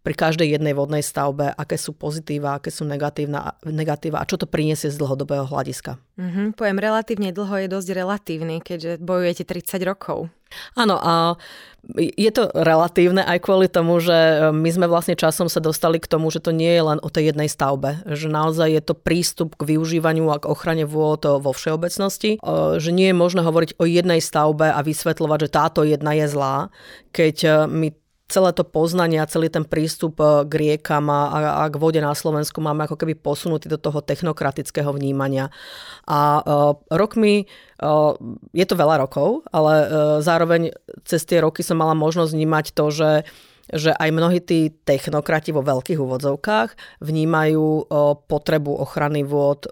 pri 0.00 0.14
každej 0.16 0.56
jednej 0.56 0.72
vodnej 0.72 1.04
stavbe, 1.04 1.52
aké 1.52 1.76
sú 1.76 1.92
pozitíva, 1.92 2.56
aké 2.56 2.72
sú 2.72 2.88
negatívna, 2.88 3.60
negatíva 3.68 4.24
a 4.24 4.28
čo 4.28 4.40
to 4.40 4.48
priniesie 4.48 4.88
z 4.88 4.96
dlhodobého 4.96 5.44
hľadiska. 5.44 6.00
Mm-hmm, 6.16 6.46
pojem 6.56 6.78
relatívne 6.80 7.30
dlho 7.36 7.64
je 7.64 7.68
dosť 7.68 7.88
relatívny, 7.92 8.56
keďže 8.64 8.96
bojujete 9.00 9.44
30 9.44 9.84
rokov. 9.84 10.32
Áno, 10.74 10.98
a 10.98 11.38
je 11.94 12.30
to 12.34 12.50
relatívne 12.50 13.22
aj 13.22 13.38
kvôli 13.38 13.70
tomu, 13.70 14.02
že 14.02 14.50
my 14.50 14.66
sme 14.66 14.90
vlastne 14.90 15.14
časom 15.14 15.46
sa 15.46 15.62
dostali 15.62 16.02
k 16.02 16.10
tomu, 16.10 16.26
že 16.34 16.42
to 16.42 16.50
nie 16.50 16.74
je 16.74 16.82
len 16.82 16.98
o 17.00 17.08
tej 17.08 17.30
jednej 17.30 17.46
stavbe, 17.46 18.02
že 18.10 18.26
naozaj 18.26 18.68
je 18.68 18.82
to 18.82 18.98
prístup 18.98 19.54
k 19.54 19.76
využívaniu 19.76 20.26
a 20.26 20.42
k 20.42 20.50
ochrane 20.50 20.82
vôd 20.90 21.22
vo 21.38 21.54
všeobecnosti, 21.54 22.42
že 22.82 22.90
nie 22.90 23.14
je 23.14 23.16
možné 23.16 23.46
hovoriť 23.46 23.78
o 23.78 23.86
jednej 23.86 24.18
stavbe 24.18 24.74
a 24.74 24.80
vysvetľovať, 24.82 25.38
že 25.46 25.54
táto 25.54 25.80
jedna 25.86 26.18
je 26.18 26.26
zlá, 26.26 26.74
keď 27.14 27.68
my 27.70 27.94
celé 28.30 28.54
to 28.54 28.62
poznanie 28.62 29.18
a 29.18 29.26
celý 29.26 29.50
ten 29.50 29.66
prístup 29.66 30.22
e, 30.22 30.46
k 30.46 30.52
riekam 30.54 31.10
a, 31.10 31.20
a 31.60 31.68
k 31.68 31.74
vode 31.76 31.98
na 31.98 32.14
Slovensku 32.14 32.62
máme 32.62 32.86
ako 32.86 32.94
keby 32.94 33.18
posunutý 33.18 33.66
do 33.66 33.76
toho 33.76 33.98
technokratického 33.98 34.94
vnímania. 34.94 35.50
A 36.06 36.42
uh, 36.42 36.74
rokmi, 36.90 37.46
uh, 37.82 38.14
je 38.50 38.66
to 38.66 38.74
veľa 38.74 39.02
rokov, 39.02 39.46
ale 39.50 39.74
uh, 39.82 39.88
zároveň 40.22 40.74
cez 41.06 41.22
tie 41.26 41.42
roky 41.42 41.62
som 41.62 41.78
mala 41.78 41.94
možnosť 41.94 42.34
vnímať 42.34 42.66
to, 42.74 42.86
že 42.90 43.10
že 43.70 43.94
aj 43.94 44.10
mnohí 44.10 44.38
tí 44.42 44.74
technokrati 44.84 45.54
vo 45.54 45.62
veľkých 45.62 45.98
úvodzovkách 45.98 47.02
vnímajú 47.02 47.86
potrebu 48.26 48.72
ochrany 48.82 49.22
vôd 49.22 49.70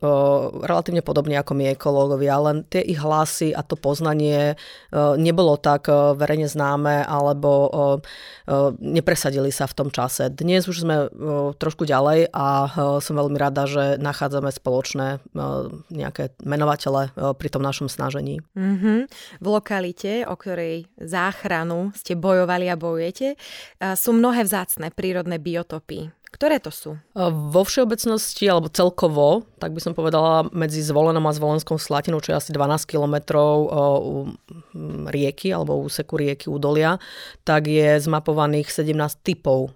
relatívne 0.63 1.03
podobne 1.03 1.37
ako 1.39 1.53
my 1.59 1.75
ekológovia, 1.75 2.39
len 2.39 2.63
tie 2.67 2.83
ich 2.83 2.99
hlasy 3.03 3.51
a 3.51 3.67
to 3.67 3.75
poznanie 3.75 4.55
nebolo 4.95 5.59
tak 5.59 5.91
verejne 5.91 6.47
známe 6.47 7.03
alebo 7.03 7.51
nepresadili 8.79 9.51
sa 9.51 9.67
v 9.67 9.77
tom 9.77 9.89
čase. 9.91 10.31
Dnes 10.31 10.65
už 10.71 10.87
sme 10.87 10.97
trošku 11.59 11.85
ďalej 11.85 12.31
a 12.31 12.47
som 13.03 13.15
veľmi 13.19 13.39
rada, 13.39 13.67
že 13.67 13.99
nachádzame 13.99 14.55
spoločné 14.55 15.21
nejaké 15.91 16.33
menovatele 16.47 17.11
pri 17.37 17.49
tom 17.51 17.67
našom 17.67 17.91
snažení. 17.91 18.41
Mm-hmm. 18.55 18.99
V 19.43 19.47
lokalite, 19.47 20.23
o 20.25 20.35
ktorej 20.39 20.87
záchranu 20.97 21.91
ste 21.93 22.15
bojovali 22.15 22.71
a 22.71 22.79
bojujete, 22.79 23.35
sú 23.95 24.17
mnohé 24.17 24.45
vzácne 24.45 24.91
prírodné 24.91 25.39
biotopy. 25.39 26.11
Ktoré 26.29 26.61
to 26.61 26.69
sú? 26.69 27.01
Vo 27.17 27.63
všeobecnosti, 27.65 28.47
alebo 28.47 28.69
celkovo, 28.69 29.49
tak 29.57 29.73
by 29.73 29.81
som 29.81 29.97
povedala, 29.97 30.45
medzi 30.53 30.85
Zvolenom 30.85 31.25
a 31.25 31.33
Zvolenskou 31.33 31.81
Slatinou, 31.81 32.21
čo 32.21 32.37
je 32.37 32.39
asi 32.39 32.51
12 32.53 32.85
kilometrov 32.85 33.73
rieky, 35.09 35.51
alebo 35.51 35.81
úseku 35.83 36.21
rieky 36.21 36.53
Udolia, 36.53 37.01
tak 37.49 37.67
je 37.67 37.97
zmapovaných 37.99 38.69
17 38.71 39.25
typov 39.25 39.73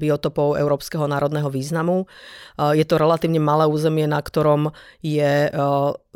biotopov 0.00 0.56
Európskeho 0.56 1.04
národného 1.04 1.52
významu. 1.52 2.08
Je 2.56 2.82
to 2.88 2.96
relatívne 2.96 3.38
malé 3.38 3.68
územie, 3.68 4.08
na 4.08 4.24
ktorom 4.24 4.72
je 5.04 5.52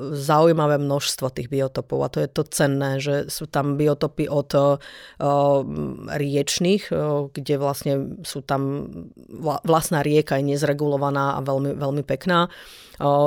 zaujímavé 0.03 0.81
množstvo 0.83 1.31
tých 1.31 1.53
biotopov 1.53 2.03
a 2.03 2.11
to 2.11 2.19
je 2.19 2.29
to 2.33 2.43
cenné, 2.49 2.99
že 2.99 3.31
sú 3.31 3.47
tam 3.47 3.79
biotopy 3.79 4.27
od 4.27 4.81
riečných, 6.11 6.83
kde 7.31 7.55
vlastne 7.61 8.19
sú 8.27 8.43
tam 8.43 8.91
vlastná 9.43 10.01
rieka 10.05 10.39
je 10.39 10.55
nezregulovaná 10.55 11.37
a 11.37 11.41
veľmi, 11.43 11.75
veľmi 11.75 12.03
pekná 12.07 12.47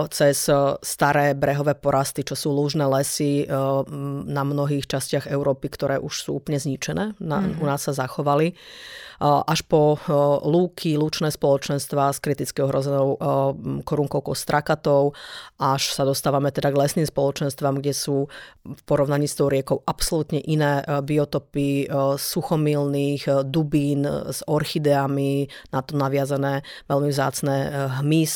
cez 0.08 0.48
staré 0.80 1.36
brehové 1.36 1.76
porasty, 1.76 2.24
čo 2.24 2.40
sú 2.40 2.56
lúžne 2.56 2.88
lesy 2.88 3.44
na 4.24 4.44
mnohých 4.48 4.88
častiach 4.88 5.28
Európy, 5.28 5.68
ktoré 5.68 6.00
už 6.00 6.24
sú 6.24 6.40
úplne 6.40 6.56
zničené, 6.56 7.20
na, 7.20 7.44
mm-hmm. 7.44 7.60
u 7.60 7.66
nás 7.68 7.84
sa 7.84 7.92
zachovali 7.92 8.56
až 9.22 9.66
po 9.66 9.98
lúky, 10.46 10.98
lúčne 10.98 11.34
spoločenstva 11.34 12.14
s 12.14 12.22
kriticky 12.22 12.62
ohrozenou 12.62 13.18
korunkou 13.86 14.22
strakatou, 14.38 15.18
až 15.58 15.94
sa 15.94 16.06
dostávame 16.06 16.54
teda 16.54 16.70
k 16.70 16.80
lesným 16.80 17.08
spoločenstvám, 17.10 17.82
kde 17.82 17.94
sú 17.94 18.30
v 18.62 18.82
porovnaní 18.86 19.30
s 19.30 19.38
tou 19.38 19.50
riekou 19.50 19.82
absolútne 19.86 20.42
iné 20.42 20.86
biotopy 20.86 21.90
suchomilných 22.18 23.48
dubín 23.48 24.06
s 24.06 24.42
orchideami, 24.46 25.50
na 25.70 25.80
to 25.82 25.98
naviazané 25.98 26.66
veľmi 26.90 27.10
vzácne 27.14 27.56
hmyz 28.02 28.34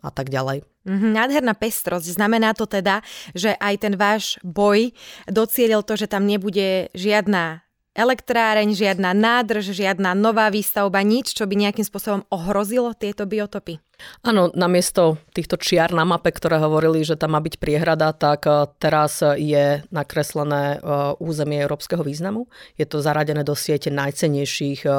a 0.00 0.10
tak 0.12 0.28
ďalej. 0.28 0.64
Mm-hmm, 0.84 1.16
nádherná 1.16 1.56
pestrosť. 1.56 2.12
Znamená 2.12 2.52
to 2.52 2.68
teda, 2.68 3.00
že 3.32 3.56
aj 3.56 3.74
ten 3.80 3.96
váš 3.96 4.36
boj 4.44 4.92
docielil 5.24 5.80
to, 5.80 5.96
že 5.96 6.12
tam 6.12 6.28
nebude 6.28 6.92
žiadna 6.92 7.63
elektráreň, 7.94 8.74
žiadna 8.74 9.14
nádrž, 9.14 9.70
žiadna 9.70 10.18
nová 10.18 10.50
výstavba, 10.50 11.00
nič, 11.06 11.32
čo 11.32 11.46
by 11.46 11.54
nejakým 11.54 11.86
spôsobom 11.86 12.26
ohrozilo 12.28 12.90
tieto 12.92 13.22
biotopy? 13.22 13.78
Áno, 14.26 14.50
namiesto 14.50 15.22
týchto 15.30 15.54
čiar 15.54 15.94
na 15.94 16.02
mape, 16.02 16.34
ktoré 16.34 16.58
hovorili, 16.58 17.06
že 17.06 17.14
tam 17.14 17.38
má 17.38 17.40
byť 17.40 17.54
priehrada, 17.62 18.10
tak 18.10 18.42
e, 18.44 18.66
teraz 18.82 19.22
je 19.22 19.86
nakreslené 19.94 20.76
e, 20.76 20.78
územie 21.22 21.62
európskeho 21.62 22.02
významu. 22.02 22.50
Je 22.74 22.90
to 22.90 22.98
zaradené 22.98 23.46
do 23.46 23.54
siete 23.54 23.94
najcenejších 23.94 24.82
e, 24.84 24.90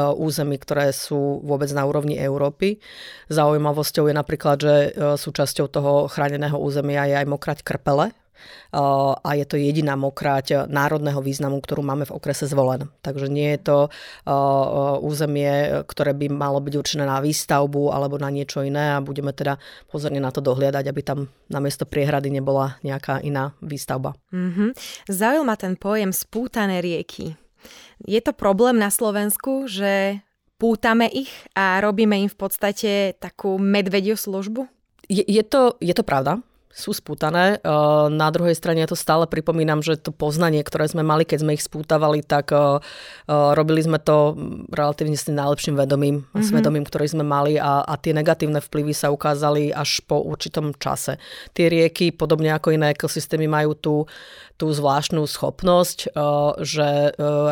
území, 0.00 0.56
ktoré 0.56 0.96
sú 0.96 1.44
vôbec 1.44 1.68
na 1.76 1.84
úrovni 1.84 2.16
Európy. 2.16 2.80
Zaujímavosťou 3.28 4.08
je 4.08 4.14
napríklad, 4.16 4.56
že 4.58 4.74
súčasťou 4.96 5.66
toho 5.68 5.92
chráneného 6.08 6.56
územia 6.56 7.04
je 7.08 7.14
aj 7.20 7.26
mokrať 7.28 7.58
Krpele, 7.60 8.16
a 9.22 9.30
je 9.36 9.44
to 9.44 9.60
jediná 9.60 9.94
mokráť 9.94 10.66
národného 10.66 11.20
významu, 11.20 11.60
ktorú 11.60 11.84
máme 11.84 12.08
v 12.08 12.14
okrese 12.16 12.48
zvolen. 12.48 12.88
Takže 13.04 13.28
nie 13.28 13.54
je 13.54 13.60
to 13.62 13.78
územie, 15.04 15.84
ktoré 15.86 16.16
by 16.16 16.32
malo 16.32 16.58
byť 16.64 16.74
určené 16.74 17.04
na 17.04 17.20
výstavbu 17.20 17.92
alebo 17.92 18.16
na 18.16 18.32
niečo 18.32 18.64
iné 18.64 18.96
a 18.96 19.04
budeme 19.04 19.30
teda 19.36 19.60
pozorne 19.92 20.18
na 20.18 20.32
to 20.32 20.40
dohliadať, 20.40 20.84
aby 20.88 21.00
tam 21.04 21.18
namiesto 21.52 21.84
priehrady 21.84 22.32
nebola 22.32 22.80
nejaká 22.80 23.20
iná 23.20 23.52
výstavba. 23.60 24.16
Mm-hmm. 24.32 24.74
Zaujíma 25.12 25.54
ten 25.60 25.76
pojem 25.76 26.10
spútané 26.10 26.80
rieky. 26.80 27.36
Je 28.02 28.18
to 28.18 28.34
problém 28.34 28.80
na 28.80 28.90
Slovensku, 28.90 29.70
že 29.70 30.24
pútame 30.58 31.06
ich 31.10 31.30
a 31.54 31.78
robíme 31.78 32.18
im 32.18 32.30
v 32.30 32.38
podstate 32.38 33.14
takú 33.18 33.58
medvediu 33.60 34.18
službu? 34.18 34.66
Je, 35.06 35.22
je, 35.26 35.42
to, 35.42 35.78
je 35.82 35.94
to 35.94 36.02
pravda 36.02 36.42
sú 36.72 36.96
spútané. 36.96 37.60
Na 38.08 38.28
druhej 38.32 38.56
strane 38.56 38.80
ja 38.80 38.88
to 38.88 38.96
stále 38.96 39.28
pripomínam, 39.28 39.84
že 39.84 40.00
to 40.00 40.08
poznanie, 40.08 40.64
ktoré 40.64 40.88
sme 40.88 41.04
mali, 41.04 41.28
keď 41.28 41.44
sme 41.44 41.52
ich 41.52 41.62
spútavali, 41.62 42.24
tak 42.24 42.48
robili 43.28 43.84
sme 43.84 44.00
to 44.00 44.32
relatívne 44.72 45.12
s 45.12 45.28
tým 45.28 45.36
najlepším 45.36 45.76
vedomím, 45.76 46.24
mm-hmm. 46.24 46.42
svedomím, 46.42 46.88
ktorý 46.88 47.06
sme 47.12 47.24
mali 47.28 47.60
a, 47.60 47.84
a 47.84 47.94
tie 48.00 48.16
negatívne 48.16 48.64
vplyvy 48.64 48.96
sa 48.96 49.12
ukázali 49.12 49.68
až 49.68 50.00
po 50.08 50.24
určitom 50.24 50.72
čase. 50.80 51.20
Tie 51.52 51.68
rieky, 51.68 52.16
podobne 52.16 52.56
ako 52.56 52.72
iné 52.72 52.96
ekosystémy, 52.96 53.44
majú 53.44 53.76
tú, 53.76 53.94
tú 54.56 54.70
zvláštnu 54.70 55.24
schopnosť, 55.26 56.14
že 56.62 56.88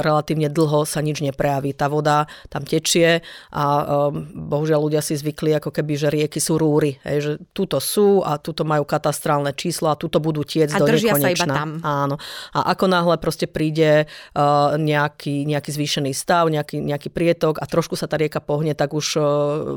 relatívne 0.00 0.48
dlho 0.50 0.86
sa 0.86 1.02
nič 1.02 1.20
neprejaví. 1.24 1.74
Tá 1.74 1.90
voda 1.90 2.30
tam 2.48 2.62
tečie 2.62 3.22
a 3.50 3.64
bohužiaľ 4.34 4.80
ľudia 4.86 5.02
si 5.02 5.18
zvykli 5.18 5.56
ako 5.58 5.74
keby, 5.74 5.92
že 5.98 6.08
rieky 6.12 6.38
sú 6.38 6.56
rúry, 6.60 7.02
hej, 7.02 7.18
že 7.20 7.32
túto 7.50 7.82
sú 7.82 8.22
a 8.22 8.38
túto 8.38 8.62
majú 8.62 8.86
katastrálne 8.86 9.50
číslo 9.54 9.90
a 9.90 9.98
tuto 9.98 10.22
budú 10.22 10.46
tiec 10.46 10.70
do 10.70 10.86
nekonečna. 10.86 11.18
sa 11.18 11.30
iba 11.34 11.46
tam. 11.50 11.70
Áno. 11.82 12.16
A 12.54 12.72
ako 12.74 12.84
náhle 12.86 13.16
proste 13.18 13.50
príde 13.50 14.06
nejaký, 14.78 15.44
nejaký 15.44 15.70
zvýšený 15.74 16.12
stav, 16.14 16.46
nejaký, 16.48 16.78
nejaký 16.78 17.10
prietok 17.10 17.58
a 17.58 17.66
trošku 17.66 17.98
sa 17.98 18.06
tá 18.06 18.16
rieka 18.16 18.38
pohne, 18.38 18.72
tak 18.72 18.94
už 18.94 19.18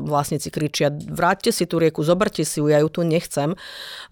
vlastníci 0.06 0.48
kričia, 0.54 0.92
vráťte 0.92 1.50
si 1.50 1.64
tú 1.66 1.82
rieku, 1.82 2.06
zoberte 2.06 2.46
si 2.46 2.62
ju, 2.62 2.70
ja 2.70 2.78
ju 2.78 2.88
tu 2.88 3.02
nechcem. 3.02 3.56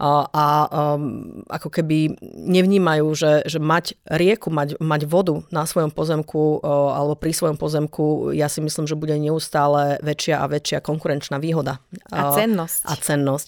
A 0.02 0.46
um, 0.68 1.42
ako 1.46 1.68
keby 1.70 2.18
nevnímajú, 2.34 3.11
že, 3.12 3.46
že 3.46 3.58
mať 3.62 3.96
rieku, 4.08 4.48
mať, 4.52 4.80
mať 4.80 5.08
vodu 5.08 5.44
na 5.52 5.64
svojom 5.68 5.92
pozemku 5.92 6.60
alebo 6.64 7.14
pri 7.16 7.32
svojom 7.32 7.56
pozemku, 7.60 8.32
ja 8.34 8.50
si 8.50 8.64
myslím, 8.64 8.88
že 8.88 8.98
bude 8.98 9.14
neustále 9.16 10.00
väčšia 10.02 10.42
a 10.42 10.46
väčšia 10.48 10.78
konkurenčná 10.82 11.38
výhoda. 11.38 11.78
A 12.10 12.34
cennosť. 12.34 12.82
A 12.88 12.92
cennosť. 12.96 13.46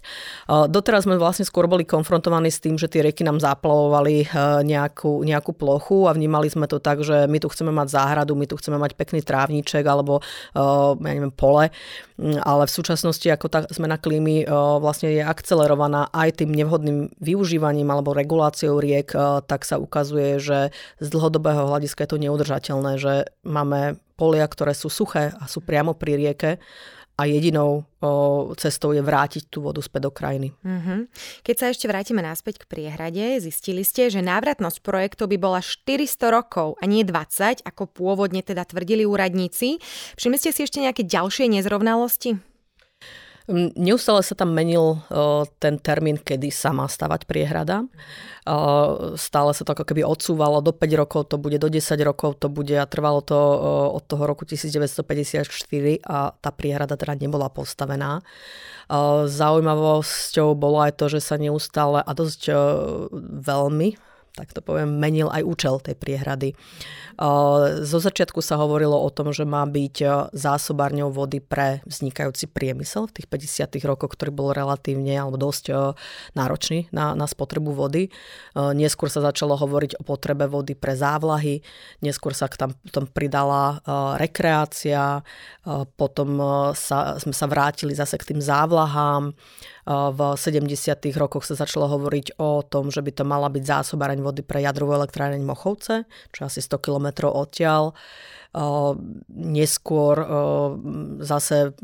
Doteraz 0.70 1.04
sme 1.04 1.20
vlastne 1.20 1.46
skôr 1.46 1.68
boli 1.68 1.84
konfrontovaní 1.88 2.48
s 2.48 2.62
tým, 2.62 2.80
že 2.80 2.88
tie 2.88 3.04
rieky 3.04 3.22
nám 3.26 3.38
zaplavovali 3.42 4.24
eh, 4.24 4.28
nejakú, 4.64 5.22
nejakú 5.24 5.52
plochu 5.56 6.06
a 6.08 6.16
vnímali 6.16 6.48
sme 6.48 6.68
to 6.70 6.78
tak, 6.78 7.04
že 7.04 7.26
my 7.28 7.38
tu 7.40 7.48
chceme 7.50 7.70
mať 7.70 7.88
záhradu, 7.94 8.32
my 8.38 8.46
tu 8.48 8.56
chceme 8.58 8.76
mať 8.76 8.96
pekný 8.98 9.20
trávniček 9.24 9.84
alebo 9.84 10.20
ja 10.54 10.94
neviem, 10.98 11.32
pole, 11.34 11.70
mm, 12.18 12.42
ale 12.42 12.66
v 12.66 12.72
súčasnosti 12.72 13.26
ako 13.26 13.46
tá 13.50 13.60
zmena 13.70 13.98
klímy 13.98 14.46
vlastne 14.78 15.10
je 15.12 15.22
akcelerovaná 15.22 16.08
aj 16.10 16.42
tým 16.42 16.50
nevhodným 16.54 17.10
využívaním 17.18 17.88
alebo 17.90 18.14
reguláciou 18.14 18.78
riek, 18.78 19.12
tak 19.44 19.68
sa 19.68 19.76
ukazuje, 19.76 20.40
že 20.40 20.72
z 20.98 21.08
dlhodobého 21.12 21.68
hľadiska 21.68 22.08
je 22.08 22.10
to 22.10 22.22
neudržateľné, 22.24 22.92
že 22.96 23.28
máme 23.44 24.00
polia, 24.16 24.48
ktoré 24.48 24.72
sú 24.72 24.88
suché 24.88 25.36
a 25.36 25.44
sú 25.44 25.60
priamo 25.60 25.92
pri 25.92 26.16
rieke 26.16 26.52
a 27.14 27.30
jedinou 27.30 27.86
o, 28.02 28.50
cestou 28.58 28.90
je 28.90 28.98
vrátiť 28.98 29.46
tú 29.46 29.62
vodu 29.62 29.78
späť 29.78 30.10
do 30.10 30.12
krajiny. 30.12 30.50
Mm-hmm. 30.66 31.00
Keď 31.46 31.54
sa 31.54 31.70
ešte 31.70 31.86
vrátime 31.86 32.18
naspäť 32.18 32.66
k 32.66 32.68
priehrade, 32.68 33.38
zistili 33.38 33.86
ste, 33.86 34.10
že 34.10 34.18
návratnosť 34.18 34.82
projektov 34.82 35.30
by 35.30 35.38
bola 35.38 35.62
400 35.62 36.10
rokov 36.34 36.74
a 36.82 36.84
nie 36.90 37.06
20, 37.06 37.62
ako 37.62 37.86
pôvodne 37.86 38.42
teda 38.42 38.66
tvrdili 38.66 39.06
úradníci. 39.06 39.78
Všimli 40.18 40.38
ste 40.42 40.50
si 40.50 40.66
ešte 40.66 40.82
nejaké 40.82 41.06
ďalšie 41.06 41.46
nezrovnalosti? 41.54 42.53
Hm, 43.44 43.76
neustále 43.76 44.24
sa 44.24 44.32
tam 44.32 44.56
menil 44.56 45.04
ten 45.60 45.76
termín, 45.76 46.16
kedy 46.16 46.48
sa 46.48 46.72
má 46.72 46.88
stavať 46.88 47.28
priehrada. 47.28 47.84
Stále 49.20 49.50
sa 49.52 49.62
to 49.68 49.76
ako 49.76 49.84
keby 49.84 50.00
odsúvalo, 50.00 50.64
do 50.64 50.72
5 50.72 51.00
rokov 51.00 51.28
to 51.28 51.36
bude, 51.36 51.60
do 51.60 51.68
10 51.68 52.00
rokov 52.08 52.40
to 52.40 52.48
bude 52.48 52.72
a 52.72 52.88
trvalo 52.88 53.20
to 53.20 53.36
od 53.92 54.04
toho 54.08 54.24
roku 54.24 54.48
1954 54.48 55.44
a 56.08 56.32
tá 56.32 56.50
priehrada 56.56 56.96
teda 56.96 57.20
nebola 57.20 57.52
postavená. 57.52 58.24
Zaujímavosťou 59.28 60.56
bolo 60.56 60.80
aj 60.80 60.96
to, 60.96 61.12
že 61.12 61.20
sa 61.20 61.36
neustále 61.36 62.00
a 62.00 62.10
dosť 62.16 62.48
veľmi 63.44 64.13
tak 64.34 64.50
to 64.50 64.58
poviem, 64.58 64.98
menil 64.98 65.30
aj 65.30 65.46
účel 65.46 65.78
tej 65.78 65.94
priehrady. 65.94 66.58
Zo 67.86 67.98
začiatku 68.02 68.42
sa 68.42 68.58
hovorilo 68.58 68.98
o 68.98 69.06
tom, 69.06 69.30
že 69.30 69.46
má 69.46 69.62
byť 69.62 70.26
zásobárňou 70.34 71.14
vody 71.14 71.38
pre 71.38 71.78
vznikajúci 71.86 72.50
priemysel 72.50 73.06
v 73.06 73.22
tých 73.22 73.30
50. 73.30 73.78
rokoch, 73.86 74.18
ktorý 74.18 74.34
bol 74.34 74.50
relatívne 74.50 75.14
alebo 75.14 75.38
dosť 75.38 75.94
náročný 76.34 76.90
na, 76.90 77.14
na 77.14 77.30
spotrebu 77.30 77.70
vody. 77.70 78.10
Neskôr 78.58 79.06
sa 79.06 79.22
začalo 79.22 79.54
hovoriť 79.54 80.02
o 80.02 80.06
potrebe 80.06 80.50
vody 80.50 80.74
pre 80.74 80.98
závlahy, 80.98 81.62
neskôr 82.02 82.34
sa 82.34 82.50
k 82.50 82.58
tam, 82.58 82.70
tom 82.90 83.06
pridala 83.06 83.78
rekreácia, 84.18 85.22
potom 85.94 86.42
sa, 86.74 87.22
sme 87.22 87.30
sa 87.30 87.46
vrátili 87.46 87.94
zase 87.94 88.18
k 88.18 88.34
tým 88.34 88.42
závlahám. 88.42 89.30
V 89.84 90.20
70. 90.36 90.64
rokoch 91.20 91.44
sa 91.44 91.60
začalo 91.60 91.84
hovoriť 91.92 92.40
o 92.40 92.64
tom, 92.64 92.88
že 92.88 93.04
by 93.04 93.12
to 93.12 93.24
mala 93.28 93.52
byť 93.52 93.64
zásobáreň 93.68 94.24
vody 94.24 94.40
pre 94.40 94.64
jadrovú 94.64 94.96
elektráreň 94.96 95.44
Mochovce, 95.44 96.08
čo 96.32 96.48
asi 96.48 96.64
100 96.64 96.80
km 96.80 97.28
odtiaľ. 97.28 97.92
Neskôr 99.28 100.14
zase 101.20 101.76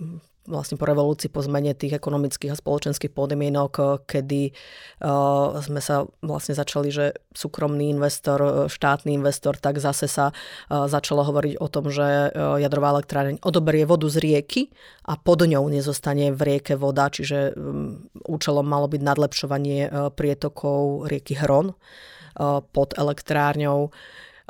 vlastne 0.49 0.81
po 0.81 0.89
revolúcii, 0.89 1.29
po 1.29 1.45
zmene 1.45 1.77
tých 1.77 2.01
ekonomických 2.01 2.53
a 2.53 2.61
spoločenských 2.61 3.13
podmienok, 3.13 3.73
eh, 3.77 3.87
kedy 4.09 4.43
uh, 5.05 5.61
sme 5.61 5.81
sa 5.85 6.09
vlastne 6.25 6.57
začali, 6.57 6.89
že 6.89 7.13
súkromný 7.37 7.93
investor, 7.93 8.41
eh, 8.41 8.53
štátny 8.73 9.13
investor, 9.13 9.61
tak 9.61 9.77
zase 9.77 10.09
sa 10.09 10.33
uh, 10.33 10.89
začalo 10.89 11.23
hovoriť 11.29 11.55
o 11.61 11.69
tom, 11.69 11.93
že 11.93 12.33
uh, 12.33 12.57
jadrová 12.57 12.97
elektráreň 12.97 13.45
odoberie 13.45 13.85
vodu 13.85 14.09
z 14.09 14.17
rieky 14.17 14.63
a 15.05 15.21
pod 15.21 15.45
ňou 15.45 15.69
nezostane 15.69 16.33
v 16.33 16.41
rieke 16.41 16.75
voda, 16.75 17.13
čiže 17.13 17.53
um, 17.53 18.09
účelom 18.25 18.65
malo 18.65 18.89
byť 18.89 19.01
nadlepšovanie 19.01 19.81
uh, 19.87 20.09
prietokov 20.09 21.05
rieky 21.07 21.37
Hron 21.37 21.77
uh, 21.77 22.65
pod 22.65 22.97
elektrárňou. 22.97 23.93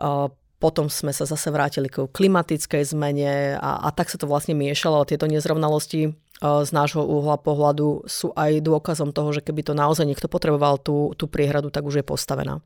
Uh, 0.00 0.32
potom 0.60 0.92
sme 0.92 1.16
sa 1.16 1.24
zase 1.24 1.48
vrátili 1.48 1.88
k 1.88 2.04
klimatickej 2.04 2.92
zmene 2.92 3.56
a, 3.56 3.80
a 3.80 3.88
tak 3.96 4.12
sa 4.12 4.20
to 4.20 4.28
vlastne 4.28 4.52
miešalo. 4.52 5.08
Tieto 5.08 5.24
nezrovnalosti 5.24 6.00
e, 6.04 6.10
z 6.44 6.70
nášho 6.70 7.00
uhla 7.00 7.40
pohľadu 7.40 8.04
sú 8.04 8.36
aj 8.36 8.60
dôkazom 8.60 9.16
toho, 9.16 9.32
že 9.32 9.40
keby 9.40 9.64
to 9.64 9.72
naozaj 9.72 10.04
niekto 10.04 10.28
potreboval 10.28 10.76
tú, 10.76 11.16
tú 11.16 11.32
priehradu, 11.32 11.72
tak 11.72 11.88
už 11.88 12.04
je 12.04 12.04
postavená. 12.04 12.60
E, 12.60 12.62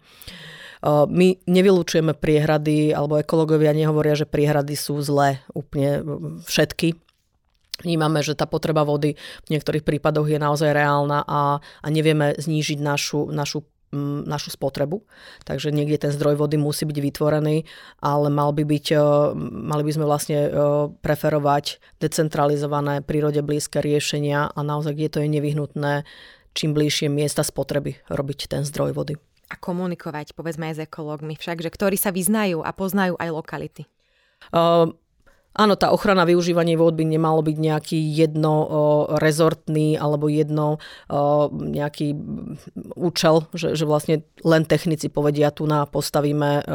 my 1.06 1.38
nevylučujeme 1.46 2.18
priehrady, 2.18 2.90
alebo 2.90 3.22
ekológovia 3.22 3.70
nehovoria, 3.70 4.18
že 4.18 4.26
priehrady 4.26 4.74
sú 4.74 4.98
zlé 4.98 5.46
úplne 5.54 6.02
všetky. 6.50 6.98
Vnímame, 7.86 8.22
že 8.22 8.38
tá 8.38 8.46
potreba 8.46 8.86
vody 8.86 9.18
v 9.46 9.48
niektorých 9.54 9.82
prípadoch 9.82 10.30
je 10.30 10.38
naozaj 10.38 10.70
reálna 10.70 11.26
a, 11.26 11.58
a 11.58 11.86
nevieme 11.90 12.34
znížiť 12.38 12.78
našu, 12.78 13.30
našu 13.34 13.66
našu 14.26 14.52
spotrebu. 14.52 15.06
Takže 15.46 15.70
niekde 15.70 16.08
ten 16.08 16.12
zdroj 16.12 16.36
vody 16.36 16.58
musí 16.58 16.84
byť 16.84 16.98
vytvorený, 16.98 17.64
ale 18.02 18.28
mal 18.28 18.50
by 18.50 18.66
byť, 18.66 18.86
e, 18.92 18.98
mali 19.38 19.82
by 19.86 19.92
sme 19.94 20.04
vlastne 20.04 20.38
e, 20.44 20.50
preferovať 20.98 21.78
decentralizované, 22.02 23.00
prírode 23.00 23.40
blízke 23.40 23.78
riešenia 23.78 24.50
a 24.50 24.60
naozaj, 24.60 24.98
kde 24.98 25.08
to 25.08 25.18
je 25.22 25.28
nevyhnutné, 25.30 25.92
čím 26.52 26.74
bližšie 26.74 27.08
miesta 27.08 27.46
spotreby 27.46 28.02
robiť 28.10 28.50
ten 28.50 28.62
zdroj 28.66 28.92
vody. 28.92 29.14
A 29.52 29.60
komunikovať, 29.60 30.34
povedzme 30.34 30.72
aj 30.72 30.74
s 30.80 30.84
ekológmi 30.88 31.36
však, 31.36 31.60
že 31.60 31.70
ktorí 31.70 32.00
sa 32.00 32.10
vyznajú 32.10 32.64
a 32.64 32.72
poznajú 32.72 33.14
aj 33.20 33.28
lokality. 33.30 33.82
Uh, 34.52 34.92
Áno, 35.54 35.78
tá 35.78 35.94
ochrana 35.94 36.26
využívania 36.26 36.75
vôd 36.75 36.99
by 36.99 37.06
nemalo 37.06 37.38
byť 37.38 37.56
nejaký 37.62 37.99
jedno 38.11 38.66
rezortný 39.23 39.94
alebo 39.94 40.26
jedno 40.26 40.82
nejaký 41.54 42.11
účel, 42.99 43.46
že, 43.55 43.78
že 43.78 43.87
vlastne 43.87 44.26
len 44.42 44.66
technici 44.66 45.07
povedia, 45.07 45.55
tu 45.55 45.70
na 45.70 45.87
postavíme 45.87 46.66